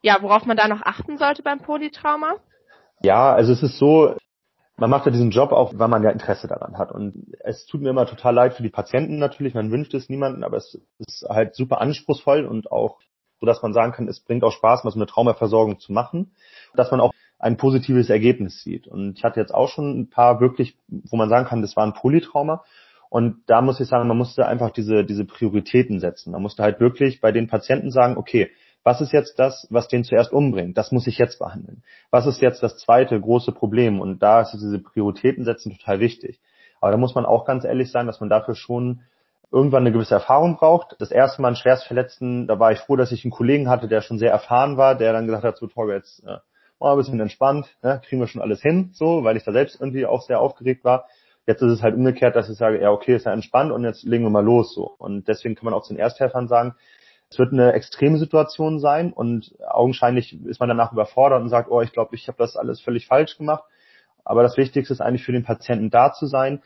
ja, 0.00 0.16
worauf 0.22 0.46
man 0.46 0.56
da 0.56 0.68
noch 0.68 0.82
achten 0.82 1.18
sollte 1.18 1.42
beim 1.42 1.60
Polytrauma? 1.60 2.36
Ja, 3.02 3.32
also 3.32 3.52
es 3.52 3.62
ist 3.62 3.78
so, 3.78 4.16
man 4.80 4.90
macht 4.90 5.06
ja 5.06 5.12
diesen 5.12 5.30
Job 5.30 5.52
auch, 5.52 5.72
weil 5.76 5.88
man 5.88 6.02
ja 6.02 6.10
Interesse 6.10 6.48
daran 6.48 6.78
hat. 6.78 6.90
Und 6.90 7.34
es 7.40 7.66
tut 7.66 7.82
mir 7.82 7.90
immer 7.90 8.06
total 8.06 8.34
leid 8.34 8.54
für 8.54 8.62
die 8.62 8.70
Patienten 8.70 9.18
natürlich, 9.18 9.54
man 9.54 9.70
wünscht 9.70 9.94
es 9.94 10.08
niemanden, 10.08 10.42
aber 10.42 10.56
es 10.56 10.80
ist 10.98 11.26
halt 11.28 11.54
super 11.54 11.80
anspruchsvoll 11.80 12.46
und 12.46 12.72
auch 12.72 12.98
so, 13.38 13.46
dass 13.46 13.62
man 13.62 13.72
sagen 13.72 13.92
kann, 13.92 14.08
es 14.08 14.20
bringt 14.20 14.42
auch 14.44 14.52
Spaß, 14.52 14.82
so 14.82 14.90
eine 14.90 15.06
Traumaversorgung 15.06 15.78
zu 15.78 15.92
machen, 15.92 16.32
dass 16.74 16.90
man 16.90 17.00
auch 17.00 17.12
ein 17.38 17.56
positives 17.56 18.10
Ergebnis 18.10 18.62
sieht. 18.62 18.86
Und 18.86 19.18
ich 19.18 19.24
hatte 19.24 19.40
jetzt 19.40 19.54
auch 19.54 19.68
schon 19.68 19.98
ein 19.98 20.10
paar 20.10 20.40
wirklich, 20.40 20.76
wo 20.88 21.16
man 21.16 21.28
sagen 21.28 21.46
kann, 21.46 21.62
das 21.62 21.76
war 21.76 21.86
ein 21.86 21.94
Polytrauma. 21.94 22.64
Und 23.08 23.42
da 23.46 23.60
muss 23.60 23.80
ich 23.80 23.88
sagen, 23.88 24.06
man 24.08 24.18
musste 24.18 24.46
einfach 24.46 24.70
diese, 24.70 25.04
diese 25.04 25.24
Prioritäten 25.24 26.00
setzen. 26.00 26.32
Man 26.32 26.42
musste 26.42 26.62
halt 26.62 26.80
wirklich 26.80 27.20
bei 27.20 27.32
den 27.32 27.48
Patienten 27.48 27.90
sagen, 27.90 28.16
okay, 28.16 28.50
was 28.82 29.00
ist 29.00 29.12
jetzt 29.12 29.38
das, 29.38 29.66
was 29.70 29.88
den 29.88 30.04
zuerst 30.04 30.32
umbringt? 30.32 30.78
Das 30.78 30.92
muss 30.92 31.06
ich 31.06 31.18
jetzt 31.18 31.38
behandeln. 31.38 31.82
Was 32.10 32.26
ist 32.26 32.40
jetzt 32.40 32.62
das 32.62 32.78
zweite 32.78 33.20
große 33.20 33.52
Problem? 33.52 34.00
Und 34.00 34.20
da 34.22 34.40
ist 34.40 34.52
diese 34.52 34.78
Prioritäten 34.78 35.44
setzen 35.44 35.76
total 35.76 36.00
wichtig. 36.00 36.40
Aber 36.80 36.90
da 36.90 36.96
muss 36.96 37.14
man 37.14 37.26
auch 37.26 37.44
ganz 37.44 37.64
ehrlich 37.64 37.90
sein, 37.90 38.06
dass 38.06 38.20
man 38.20 38.30
dafür 38.30 38.54
schon 38.54 39.02
irgendwann 39.52 39.82
eine 39.82 39.92
gewisse 39.92 40.14
Erfahrung 40.14 40.56
braucht. 40.56 40.96
Das 40.98 41.10
erste 41.10 41.42
Mal 41.42 41.48
einen 41.48 41.56
Schwerstverletzten, 41.56 42.46
da 42.46 42.58
war 42.58 42.72
ich 42.72 42.78
froh, 42.78 42.96
dass 42.96 43.12
ich 43.12 43.24
einen 43.24 43.32
Kollegen 43.32 43.68
hatte, 43.68 43.88
der 43.88 44.00
schon 44.00 44.18
sehr 44.18 44.30
erfahren 44.30 44.76
war, 44.76 44.94
der 44.94 45.12
dann 45.12 45.26
gesagt 45.26 45.44
hat, 45.44 45.56
so 45.58 45.66
Torge, 45.66 45.94
jetzt 45.94 46.22
äh, 46.24 46.38
mal 46.78 46.92
ein 46.92 46.96
bisschen 46.96 47.20
entspannt, 47.20 47.66
ne, 47.82 48.00
kriegen 48.06 48.20
wir 48.20 48.28
schon 48.28 48.40
alles 48.40 48.62
hin, 48.62 48.90
so, 48.94 49.24
weil 49.24 49.36
ich 49.36 49.44
da 49.44 49.52
selbst 49.52 49.80
irgendwie 49.80 50.06
auch 50.06 50.22
sehr 50.22 50.40
aufgeregt 50.40 50.84
war. 50.84 51.06
Jetzt 51.46 51.62
ist 51.62 51.72
es 51.72 51.82
halt 51.82 51.96
umgekehrt, 51.96 52.36
dass 52.36 52.48
ich 52.48 52.56
sage, 52.56 52.80
ja, 52.80 52.90
okay, 52.90 53.16
ist 53.16 53.26
ja 53.26 53.32
entspannt 53.32 53.72
und 53.72 53.84
jetzt 53.84 54.04
legen 54.04 54.24
wir 54.24 54.30
mal 54.30 54.44
los 54.44 54.72
so. 54.72 54.94
Und 54.98 55.26
deswegen 55.26 55.56
kann 55.56 55.64
man 55.64 55.74
auch 55.74 55.82
zu 55.82 55.92
den 55.92 56.00
Ersthelfern 56.00 56.48
sagen, 56.48 56.74
es 57.30 57.38
wird 57.38 57.52
eine 57.52 57.72
extreme 57.74 58.18
Situation 58.18 58.80
sein 58.80 59.12
und 59.12 59.54
augenscheinlich 59.68 60.44
ist 60.44 60.58
man 60.58 60.68
danach 60.68 60.92
überfordert 60.92 61.40
und 61.40 61.48
sagt, 61.48 61.70
oh, 61.70 61.80
ich 61.80 61.92
glaube, 61.92 62.16
ich 62.16 62.26
habe 62.26 62.38
das 62.38 62.56
alles 62.56 62.80
völlig 62.80 63.06
falsch 63.06 63.38
gemacht. 63.38 63.62
Aber 64.24 64.42
das 64.42 64.56
Wichtigste 64.56 64.92
ist 64.92 65.00
eigentlich 65.00 65.24
für 65.24 65.32
den 65.32 65.44
Patienten 65.44 65.90
da 65.90 66.12
zu 66.12 66.26
sein, 66.26 66.60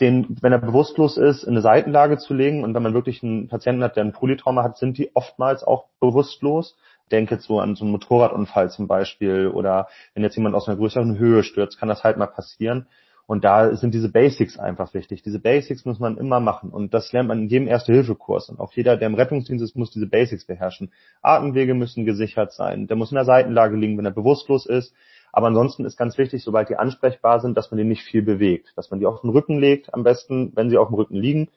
den, 0.00 0.36
wenn 0.40 0.52
er 0.52 0.58
bewusstlos 0.58 1.18
ist, 1.18 1.44
in 1.44 1.50
eine 1.50 1.60
Seitenlage 1.60 2.16
zu 2.16 2.34
legen. 2.34 2.64
Und 2.64 2.74
wenn 2.74 2.82
man 2.82 2.94
wirklich 2.94 3.22
einen 3.22 3.48
Patienten 3.48 3.84
hat, 3.84 3.96
der 3.96 4.04
ein 4.04 4.12
Polytrauma 4.12 4.62
hat, 4.62 4.78
sind 4.78 4.96
die 4.96 5.14
oftmals 5.14 5.62
auch 5.62 5.84
bewusstlos. 6.00 6.76
Denke 7.12 7.34
jetzt 7.34 7.46
so 7.46 7.60
an 7.60 7.76
so 7.76 7.84
einen 7.84 7.92
Motorradunfall 7.92 8.70
zum 8.70 8.88
Beispiel 8.88 9.48
oder 9.48 9.88
wenn 10.14 10.22
jetzt 10.22 10.36
jemand 10.36 10.54
aus 10.54 10.66
einer 10.66 10.78
größeren 10.78 11.18
Höhe 11.18 11.42
stürzt, 11.42 11.78
kann 11.78 11.88
das 11.88 12.04
halt 12.04 12.16
mal 12.16 12.26
passieren. 12.26 12.86
Und 13.30 13.44
da 13.44 13.76
sind 13.76 13.94
diese 13.94 14.10
Basics 14.10 14.58
einfach 14.58 14.92
wichtig. 14.92 15.22
Diese 15.22 15.38
Basics 15.38 15.84
muss 15.84 16.00
man 16.00 16.18
immer 16.18 16.40
machen. 16.40 16.70
Und 16.70 16.92
das 16.92 17.12
lernt 17.12 17.28
man 17.28 17.42
in 17.42 17.48
jedem 17.48 17.68
Erste-Hilfe-Kurs. 17.68 18.48
Und 18.48 18.58
auch 18.58 18.72
jeder, 18.72 18.96
der 18.96 19.06
im 19.06 19.14
Rettungsdienst 19.14 19.62
ist, 19.62 19.76
muss 19.76 19.92
diese 19.92 20.08
Basics 20.08 20.46
beherrschen. 20.46 20.90
Atemwege 21.22 21.74
müssen 21.74 22.04
gesichert 22.04 22.52
sein. 22.52 22.88
Der 22.88 22.96
muss 22.96 23.12
in 23.12 23.14
der 23.14 23.24
Seitenlage 23.24 23.76
liegen, 23.76 23.96
wenn 23.96 24.04
er 24.04 24.10
bewusstlos 24.10 24.66
ist. 24.66 24.92
Aber 25.30 25.46
ansonsten 25.46 25.84
ist 25.84 25.96
ganz 25.96 26.18
wichtig, 26.18 26.42
sobald 26.42 26.70
die 26.70 26.76
ansprechbar 26.76 27.38
sind, 27.38 27.56
dass 27.56 27.70
man 27.70 27.78
die 27.78 27.84
nicht 27.84 28.02
viel 28.02 28.22
bewegt. 28.22 28.72
Dass 28.74 28.90
man 28.90 28.98
die 28.98 29.06
auf 29.06 29.20
den 29.20 29.30
Rücken 29.30 29.60
legt, 29.60 29.94
am 29.94 30.02
besten, 30.02 30.50
wenn 30.56 30.68
sie 30.68 30.76
auf 30.76 30.88
dem 30.88 30.96
Rücken 30.96 31.14
liegen, 31.14 31.50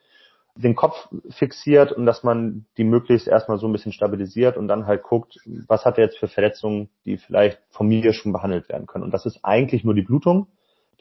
den 0.54 0.76
Kopf 0.76 1.08
fixiert 1.30 1.90
und 1.90 2.06
dass 2.06 2.22
man 2.22 2.66
die 2.78 2.84
möglichst 2.84 3.26
erstmal 3.26 3.58
so 3.58 3.66
ein 3.66 3.72
bisschen 3.72 3.90
stabilisiert 3.90 4.56
und 4.56 4.68
dann 4.68 4.86
halt 4.86 5.02
guckt, 5.02 5.40
was 5.66 5.84
hat 5.84 5.98
er 5.98 6.04
jetzt 6.04 6.18
für 6.18 6.28
Verletzungen, 6.28 6.88
die 7.04 7.16
vielleicht 7.16 7.58
von 7.70 7.88
mir 7.88 8.12
schon 8.12 8.32
behandelt 8.32 8.68
werden 8.68 8.86
können. 8.86 9.02
Und 9.02 9.12
das 9.12 9.26
ist 9.26 9.40
eigentlich 9.42 9.82
nur 9.82 9.94
die 9.94 10.02
Blutung 10.02 10.46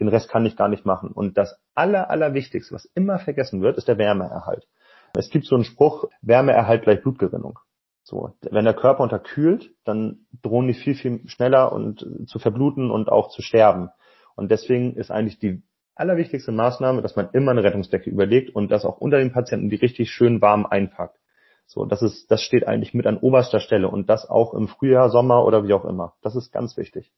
den 0.04 0.10
Rest 0.10 0.30
kann 0.30 0.46
ich 0.46 0.56
gar 0.56 0.70
nicht 0.70 0.86
machen. 0.86 1.12
Und 1.12 1.38
das 1.38 1.60
Aller, 1.76 2.10
Allerwichtigste, 2.10 2.76
was 2.76 2.86
immer 2.96 3.20
vergessen 3.20 3.62
wird, 3.62 3.78
ist 3.78 3.88
der 3.88 3.98
Wärmeerhalt. 3.98 4.68
Es 5.16 5.30
gibt 5.30 5.46
so 5.46 5.56
einen 5.56 5.64
Spruch, 5.64 6.06
Wärmeerhalt 6.22 6.84
gleich 6.84 7.02
Blutgerinnung. 7.02 7.60
So, 8.04 8.34
wenn 8.42 8.66
der 8.66 8.74
Körper 8.74 9.04
unterkühlt, 9.04 9.72
dann 9.86 10.26
drohen 10.42 10.68
die 10.68 10.74
viel, 10.74 10.96
viel 10.96 11.28
schneller 11.28 11.72
und 11.72 12.06
zu 12.28 12.40
verbluten 12.40 12.92
und 12.92 13.10
auch 13.10 13.30
zu 13.30 13.42
sterben. 13.42 13.90
Und 14.36 14.52
deswegen 14.52 14.96
ist 14.96 15.12
eigentlich 15.12 15.40
die 15.40 15.64
allerwichtigste 15.96 16.52
Maßnahme, 16.52 17.02
dass 17.02 17.16
man 17.16 17.30
immer 17.32 17.52
eine 17.52 17.64
Rettungsdecke 17.64 18.10
überlegt 18.10 18.54
und 18.54 18.72
das 18.72 18.84
auch 18.84 18.98
unter 18.98 19.20
den 19.20 19.32
Patienten 19.32 19.70
die 19.70 19.76
richtig 19.76 20.12
schön 20.12 20.42
warm 20.42 20.66
einpackt. 20.66 21.18
So, 21.66 21.86
das 21.86 22.02
ist, 22.02 22.30
das 22.30 22.42
steht 22.42 22.68
eigentlich 22.68 22.94
mit 22.94 23.08
an 23.08 23.18
oberster 23.18 23.60
Stelle 23.60 23.88
und 23.88 24.10
das 24.10 24.30
auch 24.30 24.54
im 24.54 24.68
Frühjahr, 24.68 25.10
Sommer 25.10 25.46
oder 25.46 25.66
wie 25.66 25.74
auch 25.74 25.86
immer. 25.86 26.16
Das 26.22 26.36
ist 26.36 26.52
ganz 26.52 26.76
wichtig. 26.76 27.12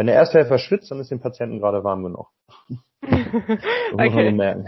Wenn 0.00 0.06
der 0.06 0.16
Ersthelfer 0.16 0.56
schwitzt, 0.56 0.90
dann 0.90 0.98
ist 0.98 1.10
dem 1.10 1.20
Patienten 1.20 1.60
gerade 1.60 1.84
warm 1.84 2.02
genug. 2.02 2.28
okay. 3.02 3.18
muss 3.92 4.14
man 4.14 4.36
merken. 4.36 4.66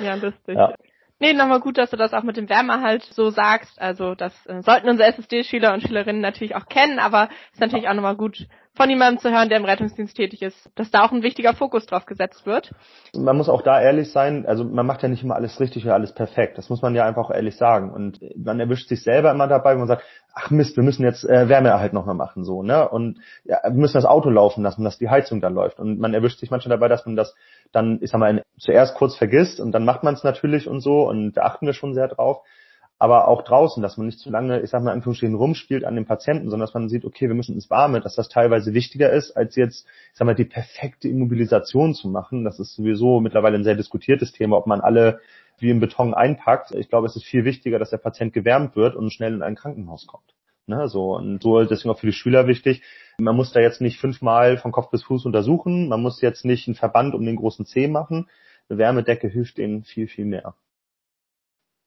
Ja, 0.00 0.16
lustig. 0.16 0.54
Ja. 0.54 0.74
Nee, 1.18 1.32
nochmal 1.32 1.60
gut, 1.60 1.78
dass 1.78 1.88
du 1.88 1.96
das 1.96 2.12
auch 2.12 2.24
mit 2.24 2.36
dem 2.36 2.50
Wärmehalt 2.50 3.04
so 3.04 3.30
sagst. 3.30 3.80
Also 3.80 4.14
das 4.14 4.34
äh, 4.44 4.60
sollten 4.60 4.90
unsere 4.90 5.08
SSD-Schüler 5.08 5.72
und 5.72 5.80
Schülerinnen 5.80 6.20
natürlich 6.20 6.56
auch 6.56 6.66
kennen, 6.66 6.98
aber 6.98 7.30
ist 7.54 7.60
natürlich 7.62 7.88
auch 7.88 7.94
nochmal 7.94 8.16
gut, 8.16 8.48
von 8.74 8.88
jemandem 8.88 9.18
zu 9.20 9.30
hören, 9.30 9.48
der 9.48 9.58
im 9.58 9.64
Rettungsdienst 9.64 10.16
tätig 10.16 10.42
ist, 10.42 10.70
dass 10.76 10.90
da 10.90 11.04
auch 11.04 11.12
ein 11.12 11.22
wichtiger 11.22 11.54
Fokus 11.54 11.86
drauf 11.86 12.06
gesetzt 12.06 12.46
wird. 12.46 12.70
Man 13.14 13.36
muss 13.36 13.48
auch 13.48 13.62
da 13.62 13.80
ehrlich 13.80 14.12
sein, 14.12 14.46
also 14.46 14.64
man 14.64 14.86
macht 14.86 15.02
ja 15.02 15.08
nicht 15.08 15.22
immer 15.22 15.34
alles 15.34 15.58
richtig 15.60 15.84
oder 15.84 15.94
alles 15.94 16.14
perfekt. 16.14 16.56
Das 16.56 16.70
muss 16.70 16.80
man 16.80 16.94
ja 16.94 17.04
einfach 17.04 17.30
ehrlich 17.30 17.56
sagen. 17.56 17.92
Und 17.92 18.20
man 18.36 18.60
erwischt 18.60 18.88
sich 18.88 19.02
selber 19.02 19.32
immer 19.32 19.48
dabei, 19.48 19.72
wenn 19.72 19.80
man 19.80 19.88
sagt, 19.88 20.04
ach 20.32 20.50
Mist, 20.50 20.76
wir 20.76 20.84
müssen 20.84 21.02
jetzt 21.02 21.24
äh, 21.24 21.48
Wärmeerhalt 21.48 21.92
nochmal 21.92 22.14
machen, 22.14 22.44
so, 22.44 22.62
ne? 22.62 22.88
Und 22.88 23.18
ja, 23.44 23.58
wir 23.64 23.72
müssen 23.72 23.94
das 23.94 24.04
Auto 24.04 24.30
laufen 24.30 24.62
lassen, 24.62 24.84
dass 24.84 24.98
die 24.98 25.08
Heizung 25.08 25.40
dann 25.40 25.54
läuft. 25.54 25.80
Und 25.80 25.98
man 25.98 26.14
erwischt 26.14 26.38
sich 26.38 26.50
manchmal 26.50 26.76
dabei, 26.76 26.88
dass 26.88 27.04
man 27.04 27.16
das 27.16 27.34
dann, 27.72 27.98
ich 28.00 28.10
sag 28.10 28.18
mal, 28.18 28.44
zuerst 28.58 28.94
kurz 28.94 29.16
vergisst 29.16 29.60
und 29.60 29.72
dann 29.72 29.84
macht 29.84 30.04
man 30.04 30.14
es 30.14 30.22
natürlich 30.22 30.68
und 30.68 30.80
so 30.80 31.08
und 31.08 31.32
da 31.32 31.42
achten 31.42 31.66
wir 31.66 31.72
schon 31.72 31.94
sehr 31.94 32.08
drauf 32.08 32.42
aber 33.00 33.28
auch 33.28 33.42
draußen, 33.42 33.82
dass 33.82 33.96
man 33.96 34.06
nicht 34.06 34.18
zu 34.18 34.28
lange, 34.28 34.60
ich 34.60 34.68
sag 34.68 34.82
mal, 34.82 34.92
Anführungsstrichen 34.92 35.34
rumspielt 35.34 35.86
an 35.86 35.94
den 35.94 36.04
Patienten, 36.04 36.50
sondern 36.50 36.66
dass 36.66 36.74
man 36.74 36.90
sieht, 36.90 37.06
okay, 37.06 37.28
wir 37.28 37.34
müssen 37.34 37.54
ins 37.54 37.70
Warme, 37.70 38.02
dass 38.02 38.14
das 38.14 38.28
teilweise 38.28 38.74
wichtiger 38.74 39.10
ist, 39.10 39.30
als 39.32 39.56
jetzt, 39.56 39.86
ich 40.12 40.18
sag 40.18 40.26
mal, 40.26 40.34
die 40.34 40.44
perfekte 40.44 41.08
Immobilisation 41.08 41.94
zu 41.94 42.08
machen. 42.08 42.44
Das 42.44 42.60
ist 42.60 42.74
sowieso 42.74 43.20
mittlerweile 43.20 43.56
ein 43.56 43.64
sehr 43.64 43.74
diskutiertes 43.74 44.32
Thema, 44.32 44.58
ob 44.58 44.66
man 44.66 44.82
alle 44.82 45.20
wie 45.58 45.70
im 45.70 45.80
Beton 45.80 46.12
einpackt. 46.12 46.72
Ich 46.72 46.90
glaube, 46.90 47.06
es 47.06 47.16
ist 47.16 47.24
viel 47.24 47.46
wichtiger, 47.46 47.78
dass 47.78 47.88
der 47.88 47.96
Patient 47.96 48.34
gewärmt 48.34 48.76
wird 48.76 48.96
und 48.96 49.10
schnell 49.10 49.32
in 49.32 49.42
ein 49.42 49.56
Krankenhaus 49.56 50.06
kommt. 50.06 50.34
Ne, 50.66 50.86
so, 50.86 51.16
und 51.16 51.42
so 51.42 51.64
deswegen 51.64 51.90
auch 51.90 51.98
für 51.98 52.06
die 52.06 52.12
Schüler 52.12 52.46
wichtig. 52.48 52.82
Man 53.18 53.34
muss 53.34 53.50
da 53.50 53.60
jetzt 53.60 53.80
nicht 53.80 53.98
fünfmal 53.98 54.58
von 54.58 54.72
Kopf 54.72 54.90
bis 54.90 55.02
Fuß 55.04 55.24
untersuchen. 55.24 55.88
Man 55.88 56.02
muss 56.02 56.20
jetzt 56.20 56.44
nicht 56.44 56.68
einen 56.68 56.74
Verband 56.74 57.14
um 57.14 57.24
den 57.24 57.36
großen 57.36 57.64
Zeh 57.64 57.88
machen. 57.88 58.28
Eine 58.68 58.78
Wärmedecke 58.78 59.28
hilft 59.28 59.56
denen 59.56 59.84
viel, 59.84 60.06
viel 60.06 60.26
mehr. 60.26 60.54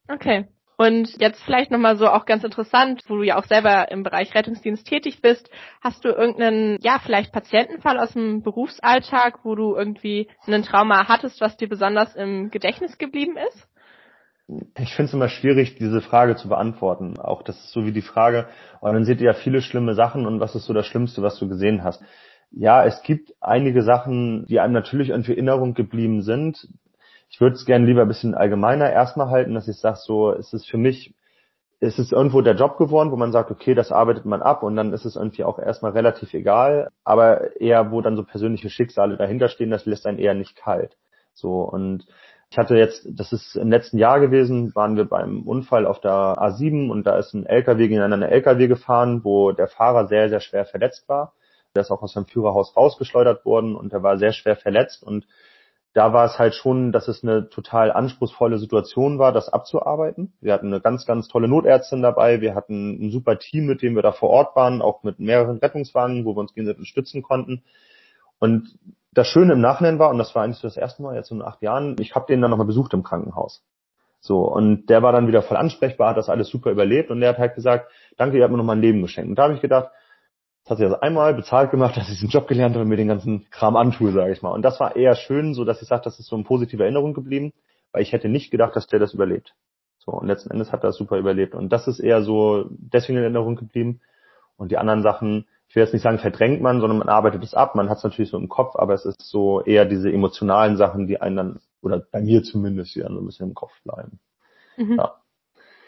Okay. 0.09 0.47
Und 0.77 1.21
jetzt 1.21 1.41
vielleicht 1.43 1.71
nochmal 1.71 1.97
so 1.97 2.07
auch 2.07 2.25
ganz 2.25 2.43
interessant, 2.43 3.03
wo 3.07 3.17
du 3.17 3.23
ja 3.23 3.37
auch 3.37 3.45
selber 3.45 3.91
im 3.91 4.03
Bereich 4.03 4.33
Rettungsdienst 4.33 4.87
tätig 4.87 5.21
bist, 5.21 5.49
hast 5.81 6.03
du 6.03 6.09
irgendeinen, 6.09 6.77
ja, 6.81 6.99
vielleicht 7.03 7.31
Patientenfall 7.31 7.99
aus 7.99 8.13
dem 8.13 8.41
Berufsalltag, 8.41 9.39
wo 9.43 9.55
du 9.55 9.75
irgendwie 9.75 10.29
einen 10.47 10.63
Trauma 10.63 11.07
hattest, 11.07 11.41
was 11.41 11.57
dir 11.57 11.69
besonders 11.69 12.15
im 12.15 12.49
Gedächtnis 12.49 12.97
geblieben 12.97 13.37
ist? 13.37 13.67
Ich 14.77 14.93
finde 14.93 15.07
es 15.07 15.13
immer 15.13 15.29
schwierig, 15.29 15.75
diese 15.75 16.01
Frage 16.01 16.35
zu 16.35 16.49
beantworten. 16.49 17.17
Auch 17.17 17.43
das 17.43 17.57
ist 17.57 17.71
so 17.71 17.85
wie 17.85 17.93
die 17.93 18.01
Frage, 18.01 18.47
und 18.81 18.93
dann 18.93 19.05
seht 19.05 19.21
ihr 19.21 19.27
ja 19.27 19.33
viele 19.33 19.61
schlimme 19.61 19.93
Sachen 19.93 20.25
und 20.25 20.39
was 20.39 20.55
ist 20.55 20.65
so 20.65 20.73
das 20.73 20.85
Schlimmste, 20.85 21.21
was 21.21 21.39
du 21.39 21.47
gesehen 21.47 21.83
hast? 21.83 22.03
Ja, 22.51 22.85
es 22.85 23.01
gibt 23.03 23.33
einige 23.41 23.81
Sachen, 23.83 24.45
die 24.47 24.59
einem 24.59 24.73
natürlich 24.73 25.09
irgendwie 25.09 25.31
Erinnerung 25.31 25.73
geblieben 25.73 26.21
sind 26.21 26.67
ich 27.33 27.41
würde 27.41 27.55
es 27.55 27.65
gerne 27.65 27.87
lieber 27.87 28.03
ein 28.03 28.07
bisschen 28.07 28.35
allgemeiner 28.35 28.91
erstmal 28.91 29.31
halten, 29.31 29.55
dass 29.55 29.67
ich 29.67 29.77
sage, 29.77 29.97
so, 29.97 30.31
es 30.31 30.53
ist 30.53 30.69
für 30.69 30.77
mich, 30.77 31.15
es 31.79 31.97
ist 31.97 32.13
irgendwo 32.13 32.41
der 32.41 32.53
Job 32.53 32.77
geworden, 32.77 33.09
wo 33.09 33.15
man 33.15 33.31
sagt, 33.31 33.49
okay, 33.49 33.73
das 33.73 33.91
arbeitet 33.91 34.25
man 34.25 34.43
ab 34.43 34.61
und 34.61 34.75
dann 34.75 34.93
ist 34.93 35.03
es 35.03 35.15
irgendwie 35.15 35.43
auch 35.43 35.57
erstmal 35.57 35.93
relativ 35.93 36.31
egal, 36.35 36.89
aber 37.03 37.59
eher, 37.59 37.91
wo 37.91 38.01
dann 38.01 38.15
so 38.15 38.23
persönliche 38.23 38.69
Schicksale 38.69 39.17
dahinter 39.17 39.49
stehen, 39.49 39.71
das 39.71 39.87
lässt 39.87 40.05
einen 40.05 40.19
eher 40.19 40.35
nicht 40.35 40.55
kalt. 40.55 40.95
So, 41.33 41.63
und 41.63 42.05
ich 42.51 42.59
hatte 42.59 42.77
jetzt, 42.77 43.07
das 43.09 43.33
ist 43.33 43.55
im 43.55 43.71
letzten 43.71 43.97
Jahr 43.97 44.19
gewesen, 44.19 44.75
waren 44.75 44.95
wir 44.95 45.05
beim 45.05 45.41
Unfall 45.41 45.87
auf 45.87 45.99
der 45.99 46.11
A7 46.11 46.91
und 46.91 47.07
da 47.07 47.17
ist 47.17 47.33
ein 47.33 47.47
LKW 47.47 47.87
gegen 47.87 48.01
einen 48.01 48.21
LKW 48.21 48.67
gefahren, 48.67 49.23
wo 49.23 49.53
der 49.53 49.67
Fahrer 49.67 50.05
sehr, 50.07 50.29
sehr 50.29 50.39
schwer 50.39 50.65
verletzt 50.65 51.09
war. 51.09 51.33
Der 51.75 51.81
ist 51.81 51.89
auch 51.89 52.03
aus 52.03 52.13
seinem 52.13 52.27
Führerhaus 52.27 52.77
rausgeschleudert 52.77 53.43
worden 53.43 53.75
und 53.75 53.91
der 53.91 54.03
war 54.03 54.19
sehr 54.19 54.33
schwer 54.33 54.55
verletzt 54.55 55.01
und 55.01 55.25
da 55.93 56.11
war 56.11 56.25
es 56.25 56.39
halt 56.39 56.55
schon, 56.55 56.91
dass 56.91 57.07
es 57.07 57.23
eine 57.23 57.49
total 57.49 57.91
anspruchsvolle 57.91 58.57
Situation 58.57 59.19
war, 59.19 59.31
das 59.31 59.49
abzuarbeiten. 59.49 60.33
Wir 60.41 60.53
hatten 60.53 60.67
eine 60.67 60.81
ganz, 60.81 61.05
ganz 61.05 61.27
tolle 61.27 61.47
Notärztin 61.47 62.01
dabei. 62.01 62.41
Wir 62.41 62.55
hatten 62.55 63.05
ein 63.05 63.11
super 63.11 63.37
Team, 63.37 63.67
mit 63.67 63.83
dem 63.83 63.95
wir 63.95 64.01
da 64.01 64.11
vor 64.11 64.29
Ort 64.29 64.55
waren, 64.55 64.81
auch 64.81 65.03
mit 65.03 65.19
mehreren 65.19 65.57
Rettungswagen, 65.57 66.25
wo 66.25 66.35
wir 66.35 66.39
uns 66.39 66.55
gegenseitig 66.55 66.87
stützen 66.87 67.21
konnten. 67.21 67.63
Und 68.39 68.77
das 69.11 69.27
Schöne 69.27 69.53
im 69.53 69.61
Nachhinein 69.61 69.99
war, 69.99 70.09
und 70.09 70.17
das 70.17 70.33
war 70.33 70.43
eigentlich 70.43 70.57
so 70.57 70.67
das 70.67 70.77
erste 70.77 71.03
Mal 71.03 71.15
jetzt 71.15 71.31
in 71.31 71.43
acht 71.43 71.61
Jahren, 71.61 71.95
ich 71.99 72.15
habe 72.15 72.25
den 72.25 72.41
dann 72.41 72.49
nochmal 72.49 72.65
besucht 72.65 72.93
im 72.93 73.03
Krankenhaus. 73.03 73.63
So, 74.19 74.39
und 74.39 74.89
der 74.89 75.03
war 75.03 75.11
dann 75.11 75.27
wieder 75.27 75.43
voll 75.43 75.57
ansprechbar, 75.57 76.09
hat 76.09 76.17
das 76.17 76.29
alles 76.29 76.49
super 76.49 76.71
überlebt 76.71 77.11
und 77.11 77.19
der 77.19 77.29
hat 77.29 77.37
halt 77.37 77.55
gesagt, 77.55 77.91
danke, 78.17 78.37
ihr 78.37 78.43
habt 78.43 78.51
mir 78.51 78.57
nochmal 78.57 78.77
ein 78.77 78.81
Leben 78.81 79.01
geschenkt. 79.01 79.29
Und 79.29 79.35
da 79.35 79.43
habe 79.43 79.53
ich 79.53 79.61
gedacht, 79.61 79.91
das 80.63 80.71
hat 80.71 80.77
sie 80.77 80.85
also 80.85 80.99
einmal 80.99 81.33
bezahlt 81.33 81.71
gemacht, 81.71 81.97
dass 81.97 82.07
ich 82.07 82.15
diesen 82.15 82.29
Job 82.29 82.47
gelernt 82.47 82.75
habe 82.75 82.83
und 82.83 82.89
mir 82.89 82.97
den 82.97 83.07
ganzen 83.07 83.49
Kram 83.49 83.75
antue, 83.75 84.11
sage 84.11 84.31
ich 84.33 84.41
mal. 84.41 84.51
Und 84.51 84.63
das 84.63 84.79
war 84.79 84.95
eher 84.95 85.15
schön, 85.15 85.53
so 85.53 85.65
dass 85.65 85.81
ich 85.81 85.87
sage, 85.87 86.03
das 86.03 86.19
ist 86.19 86.27
so 86.27 86.35
eine 86.35 86.45
positive 86.45 86.83
Erinnerung 86.83 87.13
geblieben, 87.13 87.53
weil 87.91 88.01
ich 88.01 88.13
hätte 88.13 88.29
nicht 88.29 88.51
gedacht, 88.51 88.75
dass 88.75 88.87
der 88.87 88.99
das 88.99 89.13
überlebt. 89.13 89.53
So, 89.99 90.11
und 90.11 90.27
letzten 90.27 90.51
Endes 90.51 90.71
hat 90.71 90.83
er 90.83 90.87
das 90.87 90.97
super 90.97 91.17
überlebt. 91.17 91.55
Und 91.55 91.69
das 91.69 91.87
ist 91.87 91.99
eher 91.99 92.23
so 92.23 92.65
deswegen 92.69 93.17
in 93.17 93.23
Erinnerung 93.23 93.55
geblieben. 93.55 94.01
Und 94.57 94.71
die 94.71 94.77
anderen 94.77 95.01
Sachen, 95.01 95.47
ich 95.67 95.75
will 95.75 95.83
jetzt 95.83 95.93
nicht 95.93 96.03
sagen, 96.03 96.19
verdrängt 96.19 96.61
man, 96.61 96.81
sondern 96.81 96.99
man 96.99 97.09
arbeitet 97.09 97.43
es 97.43 97.53
ab. 97.53 97.75
Man 97.75 97.89
hat 97.89 97.97
es 97.97 98.03
natürlich 98.03 98.29
so 98.29 98.37
im 98.37 98.49
Kopf, 98.49 98.75
aber 98.75 98.93
es 98.93 99.05
ist 99.05 99.21
so 99.21 99.61
eher 99.61 99.85
diese 99.85 100.11
emotionalen 100.11 100.75
Sachen, 100.75 101.07
die 101.07 101.21
einen 101.21 101.35
dann, 101.35 101.59
oder 101.81 101.99
bei 101.99 102.21
mir 102.21 102.43
zumindest, 102.43 102.95
die 102.95 102.99
dann 102.99 103.13
so 103.13 103.21
ein 103.21 103.25
bisschen 103.25 103.49
im 103.49 103.55
Kopf 103.55 103.71
bleiben. 103.83 104.19
Mhm. 104.77 104.95
Ja. 104.97 105.15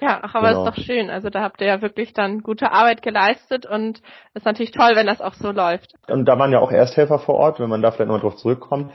Ja, 0.06 0.20
ach, 0.22 0.36
aber 0.36 0.50
genau. 0.50 0.68
ist 0.68 0.78
doch 0.78 0.84
schön. 0.84 1.10
Also 1.10 1.32
da 1.32 1.42
habt 1.42 1.62
ihr 1.62 1.68
ja 1.68 1.82
wirklich 1.82 2.14
dann 2.14 2.42
gute 2.42 2.72
Arbeit 2.72 3.02
geleistet 3.02 3.66
und 3.66 4.04
ist 4.36 4.46
natürlich 4.46 4.72
toll, 4.72 4.92
wenn 4.94 5.08
das 5.08 5.20
auch 5.20 5.34
so 5.34 5.52
läuft. 5.52 5.96
Und 6.08 6.26
da 6.26 6.38
waren 6.38 6.52
ja 6.52 6.60
auch 6.60 6.72
Ersthelfer 6.72 7.18
vor 7.18 7.36
Ort, 7.36 7.60
wenn 7.60 7.70
man 7.70 7.82
da 7.82 7.90
vielleicht 7.90 8.12
noch 8.12 8.22
drauf 8.22 8.36
zurückkommt, 8.36 8.92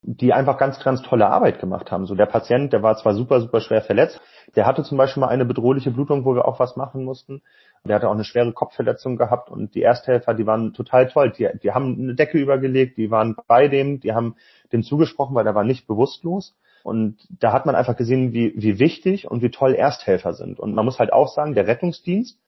die 0.00 0.32
einfach 0.32 0.56
ganz, 0.56 0.82
ganz 0.82 1.02
tolle 1.02 1.26
Arbeit 1.26 1.60
gemacht 1.60 1.90
haben. 1.90 2.06
So 2.06 2.14
der 2.14 2.24
Patient, 2.24 2.72
der 2.72 2.82
war 2.82 2.96
zwar 2.96 3.12
super, 3.12 3.42
super 3.42 3.60
schwer 3.60 3.82
verletzt, 3.82 4.18
der 4.54 4.64
hatte 4.64 4.84
zum 4.84 4.96
Beispiel 4.96 5.20
mal 5.20 5.28
eine 5.28 5.44
bedrohliche 5.44 5.90
Blutung, 5.90 6.24
wo 6.24 6.34
wir 6.34 6.48
auch 6.48 6.60
was 6.60 6.76
machen 6.76 7.04
mussten. 7.04 7.42
Der 7.84 7.96
hatte 7.96 8.08
auch 8.08 8.14
eine 8.14 8.24
schwere 8.24 8.54
Kopfverletzung 8.54 9.18
gehabt 9.18 9.50
und 9.50 9.74
die 9.74 9.82
Ersthelfer, 9.82 10.32
die 10.32 10.46
waren 10.46 10.72
total 10.72 11.08
toll. 11.08 11.30
Die, 11.36 11.46
die 11.62 11.72
haben 11.72 11.98
eine 12.00 12.14
Decke 12.14 12.38
übergelegt, 12.38 12.96
die 12.96 13.10
waren 13.10 13.36
bei 13.48 13.68
dem, 13.68 14.00
die 14.00 14.14
haben 14.14 14.36
dem 14.72 14.82
zugesprochen, 14.82 15.34
weil 15.34 15.44
der 15.44 15.54
war 15.54 15.64
nicht 15.64 15.86
bewusstlos 15.86 16.54
und 16.86 17.16
da 17.40 17.52
hat 17.52 17.66
man 17.66 17.74
einfach 17.74 17.96
gesehen, 17.96 18.32
wie, 18.32 18.52
wie 18.54 18.78
wichtig 18.78 19.28
und 19.28 19.42
wie 19.42 19.50
toll 19.50 19.74
Ersthelfer 19.74 20.34
sind. 20.34 20.60
Und 20.60 20.72
man 20.72 20.84
muss 20.84 21.00
halt 21.00 21.12
auch 21.12 21.26
sagen, 21.26 21.56
der 21.56 21.66
Rettungsdienst 21.66 22.38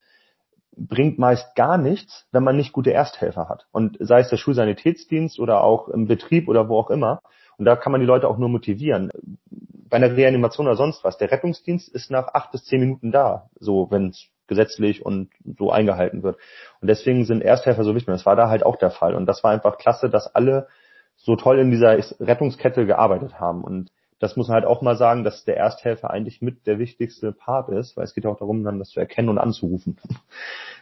bringt 0.77 1.18
meist 1.18 1.57
gar 1.57 1.77
nichts, 1.77 2.24
wenn 2.31 2.44
man 2.44 2.57
nicht 2.57 2.72
gute 2.72 2.92
Ersthelfer 2.92 3.48
hat. 3.48 3.66
Und 3.72 3.96
sei 3.98 4.20
es 4.20 4.29
der 4.29 4.37
Schulsanitätsdienst 4.37 5.40
oder 5.40 5.64
auch 5.64 5.88
im 5.88 6.07
Betrieb 6.07 6.46
oder 6.46 6.68
wo 6.68 6.79
auch 6.79 6.90
immer. 6.90 7.20
Und 7.57 7.64
da 7.64 7.74
kann 7.74 7.90
man 7.90 8.01
die 8.01 8.07
Leute 8.07 8.29
auch 8.29 8.38
nur 8.38 8.48
motivieren. 8.48 9.11
Bei 9.51 9.96
einer 9.96 10.16
Reanimation 10.16 10.68
oder 10.68 10.77
sonst 10.77 11.03
was. 11.03 11.18
Der 11.18 11.33
Rettungsdienst 11.33 11.88
ist 11.88 12.09
nach 12.12 12.29
acht 12.33 12.53
bis 12.53 12.64
zehn 12.64 12.79
Minuten 12.79 13.11
da, 13.11 13.51
so 13.59 13.90
wenn 13.90 14.11
es 14.11 14.29
gesetzlich 14.46 15.05
und 15.05 15.31
so 15.59 15.72
eingehalten 15.72 16.22
wird. 16.22 16.37
Und 16.81 16.87
deswegen 16.87 17.24
sind 17.24 17.42
Ersthelfer 17.42 17.83
so 17.83 17.96
wichtig. 17.96 18.07
Und 18.07 18.14
das 18.14 18.27
war 18.27 18.37
da 18.37 18.48
halt 18.48 18.64
auch 18.64 18.77
der 18.77 18.92
Fall. 18.92 19.16
Und 19.16 19.27
das 19.27 19.42
war 19.42 19.51
einfach 19.51 19.79
klasse, 19.79 20.09
dass 20.09 20.33
alle 20.33 20.68
so 21.16 21.35
toll 21.35 21.59
in 21.59 21.72
dieser 21.72 21.98
Rettungskette 22.20 22.87
gearbeitet 22.87 23.40
haben. 23.40 23.64
Und 23.64 23.90
das 24.18 24.37
muss 24.37 24.48
man 24.48 24.57
halt 24.57 24.64
auch 24.64 24.83
mal 24.83 24.96
sagen, 24.96 25.24
dass 25.24 25.44
der 25.44 25.57
Ersthelfer 25.57 26.11
eigentlich 26.11 26.42
mit 26.42 26.66
der 26.66 26.78
wichtigste 26.78 27.33
Part 27.33 27.68
ist, 27.68 27.96
weil 27.96 28.04
es 28.04 28.14
geht 28.14 28.26
auch 28.26 28.38
darum, 28.38 28.64
dann 28.64 28.78
das 28.78 28.90
zu 28.90 29.00
erkennen 29.00 29.28
und 29.28 29.38
anzurufen. 29.38 29.98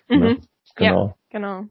Mhm. 0.09 0.39
Genau. 0.77 1.07
Ja, 1.07 1.15
genau. 1.31 1.65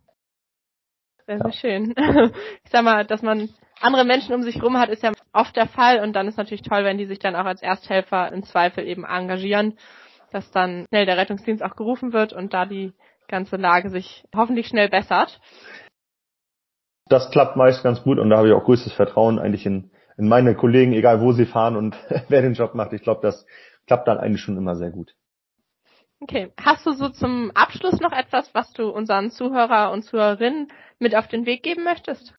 Sehr, 1.25 1.38
sehr 1.38 1.47
ja. 1.47 1.51
schön. 1.54 1.95
Ich 2.65 2.71
sag 2.71 2.84
mal, 2.84 3.06
dass 3.06 3.21
man 3.21 3.47
andere 3.80 4.04
Menschen 4.04 4.36
um 4.36 4.43
sich 4.43 4.62
rum 4.62 4.78
hat, 4.78 4.89
ist 4.89 5.04
ja 5.04 5.13
oft 5.32 5.56
der 5.56 5.67
Fall 5.67 6.01
und 6.01 6.13
dann 6.13 6.28
ist 6.28 6.38
natürlich 6.38 6.62
toll, 6.62 6.84
wenn 6.84 6.97
die 6.97 7.06
sich 7.06 7.19
dann 7.19 7.38
auch 7.38 7.45
als 7.45 7.62
Ersthelfer 7.62 8.34
im 8.34 8.43
Zweifel 8.43 8.86
eben 8.86 9.06
engagieren, 9.06 9.78
dass 10.32 10.51
dann 10.51 10.86
schnell 10.89 11.06
der 11.06 11.15
Rettungsdienst 11.15 11.63
auch 11.63 11.78
gerufen 11.78 12.12
wird 12.12 12.34
und 12.34 12.54
da 12.54 12.65
die 12.65 12.91
ganze 13.30 13.56
Lage 13.56 13.89
sich 13.89 14.25
hoffentlich 14.36 14.67
schnell 14.67 14.89
bessert. 14.89 15.39
Das 17.08 17.32
klappt 17.32 17.56
meist 17.56 17.84
ganz 17.84 18.04
gut 18.04 18.19
und 18.19 18.30
da 18.30 18.38
habe 18.38 18.49
ich 18.49 18.54
auch 18.54 18.63
größtes 18.63 18.93
Vertrauen 18.93 19.39
eigentlich 19.39 19.65
in, 19.65 19.91
in 20.17 20.28
meine 20.28 20.56
Kollegen, 20.56 20.93
egal 20.93 21.21
wo 21.21 21.32
sie 21.32 21.45
fahren 21.45 21.75
und 21.75 21.95
wer 22.30 22.41
den 22.41 22.54
Job 22.54 22.75
macht. 22.75 22.93
Ich 22.93 23.01
glaube, 23.01 23.21
das 23.21 23.45
klappt 23.88 24.08
dann 24.08 24.17
eigentlich 24.17 24.41
schon 24.41 24.58
immer 24.58 24.75
sehr 24.75 24.91
gut. 24.91 25.15
Okay. 26.21 26.51
Hast 26.60 26.86
du 26.86 26.93
so 26.93 27.10
zum 27.10 27.51
Abschluss 27.54 27.99
noch 27.99 28.12
etwas, 28.12 28.49
was 28.54 28.71
du 28.73 28.89
unseren 28.89 29.32
Zuhörer 29.32 29.91
und 29.91 30.04
Zuhörerinnen 30.04 30.69
mit 30.99 31.15
auf 31.15 31.28
den 31.28 31.45
Weg 31.45 31.62
geben 31.62 31.84
möchtest? 31.84 32.34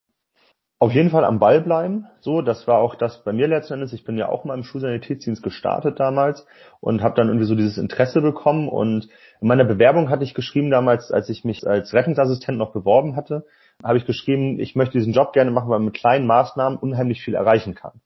Auf 0.78 0.92
jeden 0.92 1.08
Fall 1.08 1.24
am 1.24 1.38
Ball 1.38 1.62
bleiben. 1.62 2.06
So, 2.20 2.42
das 2.42 2.66
war 2.66 2.78
auch 2.78 2.96
das 2.96 3.24
bei 3.24 3.32
mir 3.32 3.48
letzten 3.48 3.74
Endes. 3.74 3.94
Ich 3.94 4.04
bin 4.04 4.18
ja 4.18 4.28
auch 4.28 4.44
mal 4.44 4.54
im 4.54 4.62
Schulsanitätsdienst 4.64 5.42
gestartet 5.42 5.98
damals 6.00 6.46
und 6.80 7.02
habe 7.02 7.14
dann 7.14 7.28
irgendwie 7.28 7.46
so 7.46 7.54
dieses 7.54 7.78
Interesse 7.78 8.20
bekommen. 8.20 8.68
Und 8.68 9.08
in 9.40 9.48
meiner 9.48 9.64
Bewerbung 9.64 10.10
hatte 10.10 10.24
ich 10.24 10.34
geschrieben 10.34 10.70
damals, 10.70 11.10
als 11.10 11.30
ich 11.30 11.44
mich 11.44 11.66
als 11.66 11.94
Rettungsassistent 11.94 12.58
noch 12.58 12.72
beworben 12.72 13.16
hatte, 13.16 13.46
habe 13.82 13.98
ich 13.98 14.06
geschrieben, 14.06 14.58
ich 14.58 14.74
möchte 14.74 14.98
diesen 14.98 15.12
Job 15.12 15.32
gerne 15.32 15.50
machen, 15.50 15.68
weil 15.68 15.78
man 15.78 15.86
mit 15.86 15.94
kleinen 15.94 16.26
Maßnahmen 16.26 16.78
unheimlich 16.78 17.22
viel 17.22 17.34
erreichen 17.34 17.74
kann. 17.74 18.00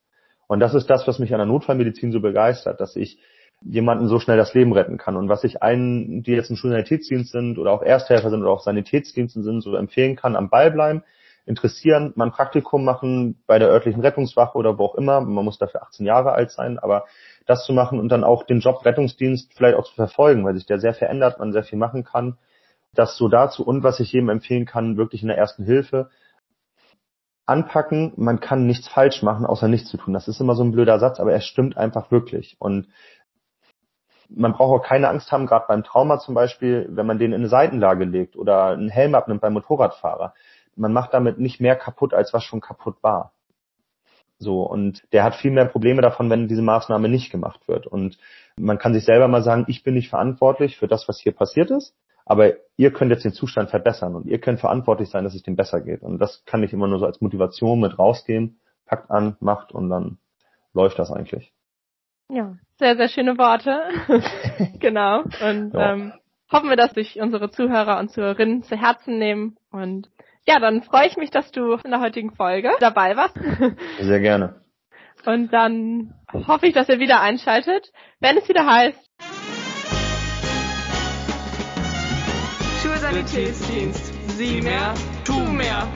Und 0.47 0.61
das 0.61 0.75
ist 0.75 0.91
das, 0.91 1.07
was 1.07 1.19
mich 1.19 1.33
an 1.33 1.39
der 1.39 1.47
Notfallmedizin 1.47 2.13
so 2.13 2.21
begeistert, 2.21 2.81
dass 2.81 2.97
ich 2.97 3.19
jemanden 3.63 4.09
so 4.09 4.19
schnell 4.19 4.37
das 4.37 4.55
Leben 4.55 4.73
retten 4.73 4.99
kann. 4.99 5.17
Und 5.17 5.29
was 5.29 5.45
ich 5.45 5.63
allen, 5.63 6.23
die 6.23 6.33
jetzt 6.33 6.51
im 6.51 6.57
Schulsanitätsdienst 6.57 7.31
sind 7.31 7.59
oder 7.59 7.73
auch 7.73 7.83
Ersthelfer 7.83 8.31
sind 8.31 8.41
oder 8.41 8.51
auch 8.51 8.61
Sanitätsdiensten 8.61 9.43
sind, 9.43 9.61
so 9.61 9.77
empfehlen 9.77 10.17
kann, 10.17 10.35
am 10.35 10.49
Ball 10.49 10.71
bleiben, 10.71 11.05
interessieren, 11.47 12.13
mal 12.17 12.27
ein 12.27 12.33
Praktikum 12.33 12.85
machen 12.85 13.43
bei 13.47 13.59
der 13.59 13.69
örtlichen 13.69 14.01
Rettungswache 14.01 14.57
oder 14.57 14.79
wo 14.79 14.87
auch 14.87 14.95
immer. 14.95 15.21
Man 15.21 15.45
muss 15.45 15.59
dafür 15.59 15.83
18 15.83 16.07
Jahre 16.07 16.33
alt 16.33 16.51
sein, 16.51 16.79
aber 16.79 17.05
das 17.47 17.65
zu 17.65 17.73
machen 17.73 17.99
und 17.99 18.09
dann 18.09 18.25
auch 18.25 18.45
den 18.45 18.61
Job 18.61 18.85
Rettungsdienst 18.85 19.53
vielleicht 19.55 19.77
auch 19.77 19.85
zu 19.85 19.95
verfolgen, 19.95 20.45
weil 20.45 20.55
sich 20.55 20.67
der 20.67 20.79
sehr 20.79 20.95
verändert, 20.95 21.39
man 21.39 21.53
sehr 21.53 21.65
viel 21.65 21.79
machen 21.79 22.05
kann. 22.05 22.39
Das 22.95 23.17
so 23.17 23.29
dazu 23.29 23.65
und 23.65 23.83
was 23.83 24.01
ich 24.01 24.13
jedem 24.13 24.29
empfehlen 24.29 24.67
kann, 24.67 24.97
wirklich 24.97 25.23
in 25.23 25.29
der 25.29 25.39
ersten 25.39 25.65
Hilfe, 25.65 26.11
anpacken, 27.47 28.13
man 28.17 28.41
kann 28.41 28.67
nichts 28.67 28.89
falsch 28.89 29.23
machen, 29.23 29.45
außer 29.45 29.69
nichts 29.69 29.91
zu 29.91 29.97
tun. 29.97 30.15
Das 30.15 30.29
ist 30.29 30.41
immer 30.41 30.55
so 30.55 30.63
ein 30.63 30.73
blöder 30.73 30.99
Satz, 31.01 31.19
aber 31.19 31.33
er 31.33 31.41
stimmt 31.41 31.77
einfach 31.77 32.11
wirklich. 32.11 32.57
Und 32.61 32.89
man 34.29 34.53
braucht 34.53 34.81
auch 34.81 34.87
keine 34.87 35.09
Angst 35.09 35.33
haben, 35.33 35.47
gerade 35.47 35.67
beim 35.67 35.83
Trauma 35.83 36.21
zum 36.21 36.35
Beispiel, 36.35 36.89
wenn 36.91 37.07
man 37.07 37.19
den 37.19 37.33
in 37.33 37.41
eine 37.41 37.49
Seitenlage 37.49 38.05
legt 38.05 38.37
oder 38.37 38.67
einen 38.67 38.89
Helm 38.89 39.15
abnimmt 39.15 39.41
beim 39.41 39.53
Motorradfahrer. 39.53 40.35
Man 40.77 40.93
macht 40.93 41.13
damit 41.13 41.39
nicht 41.39 41.61
mehr 41.61 41.75
kaputt, 41.75 42.15
als 42.15 42.33
was 42.33 42.45
schon 42.45 42.61
kaputt 42.61 43.03
war. 43.03 43.33
So, 44.39 44.63
und 44.63 45.03
der 45.13 45.25
hat 45.25 45.35
viel 45.35 45.51
mehr 45.51 45.67
Probleme 45.67 46.01
davon, 46.01 46.31
wenn 46.31 46.49
diese 46.49 46.63
Maßnahme 46.63 47.09
nicht 47.09 47.31
gemacht 47.31 47.67
wird. 47.69 47.87
Und 47.87 48.17
man 48.61 48.79
kann 48.79 48.95
sich 48.95 49.05
selber 49.05 49.29
mal 49.29 49.43
sagen, 49.43 49.65
ich 49.69 49.83
bin 49.83 49.95
nicht 49.95 50.11
verantwortlich 50.11 50.77
für 50.77 50.89
das, 50.89 51.09
was 51.09 51.21
hier 51.21 51.33
passiert 51.33 51.71
ist, 51.71 51.95
aber 52.25 52.53
ihr 52.77 52.93
könnt 52.93 53.11
jetzt 53.11 53.25
den 53.25 53.33
Zustand 53.33 53.71
verbessern 53.71 54.15
und 54.15 54.27
ihr 54.27 54.41
könnt 54.41 54.61
verantwortlich 54.61 55.11
sein, 55.11 55.25
dass 55.25 55.35
es 55.35 55.43
dem 55.43 55.57
besser 55.57 55.81
geht. 55.81 56.03
Und 56.03 56.19
das 56.19 56.45
kann 56.45 56.63
ich 56.63 56.73
immer 56.73 56.87
nur 56.87 56.99
so 56.99 57.07
als 57.07 57.21
Motivation 57.21 57.81
mit 57.81 57.99
rausgehen, 57.99 58.61
packt 58.87 59.11
an, 59.11 59.37
macht 59.41 59.73
und 59.73 59.89
dann 59.91 60.19
läuft 60.73 60.99
das 60.99 61.11
eigentlich. 61.11 61.53
Ja, 62.29 62.55
sehr, 62.79 62.97
sehr 62.97 63.09
schöne 63.09 63.37
Worte. 63.39 63.83
genau. 64.79 65.23
Und 65.23 65.75
ja. 65.75 65.93
ähm, 65.93 66.13
hoffen 66.51 66.69
wir, 66.69 66.77
dass 66.77 66.93
sich 66.93 67.21
unsere 67.21 67.51
Zuhörer 67.51 67.99
und 67.99 68.11
Zuhörerinnen 68.11 68.63
zu 68.63 68.77
Herzen 68.77 69.19
nehmen. 69.19 69.57
Und 69.73 70.09
ja, 70.47 70.61
dann 70.61 70.83
freue 70.83 71.07
ich 71.07 71.17
mich, 71.17 71.31
dass 71.31 71.51
du 71.51 71.75
in 71.75 71.91
der 71.91 72.01
heutigen 72.01 72.33
Folge 72.35 72.71
dabei 72.81 73.17
warst. 73.17 73.37
Sehr 74.01 74.21
gerne. 74.21 74.61
Und 75.27 75.53
dann 75.53 76.15
hoffe 76.33 76.67
ich, 76.67 76.75
dass 76.75 76.89
ihr 76.89 76.99
wieder 76.99 77.21
einschaltet, 77.21 77.93
wenn 78.21 78.37
es 78.39 78.49
wieder 78.49 78.67
heißt. 78.67 78.99
Schulsanitätsdienst. 82.83 84.13
Sieh 84.39 84.63
mehr, 84.63 84.95
tu 85.25 85.39
mehr. 85.39 85.87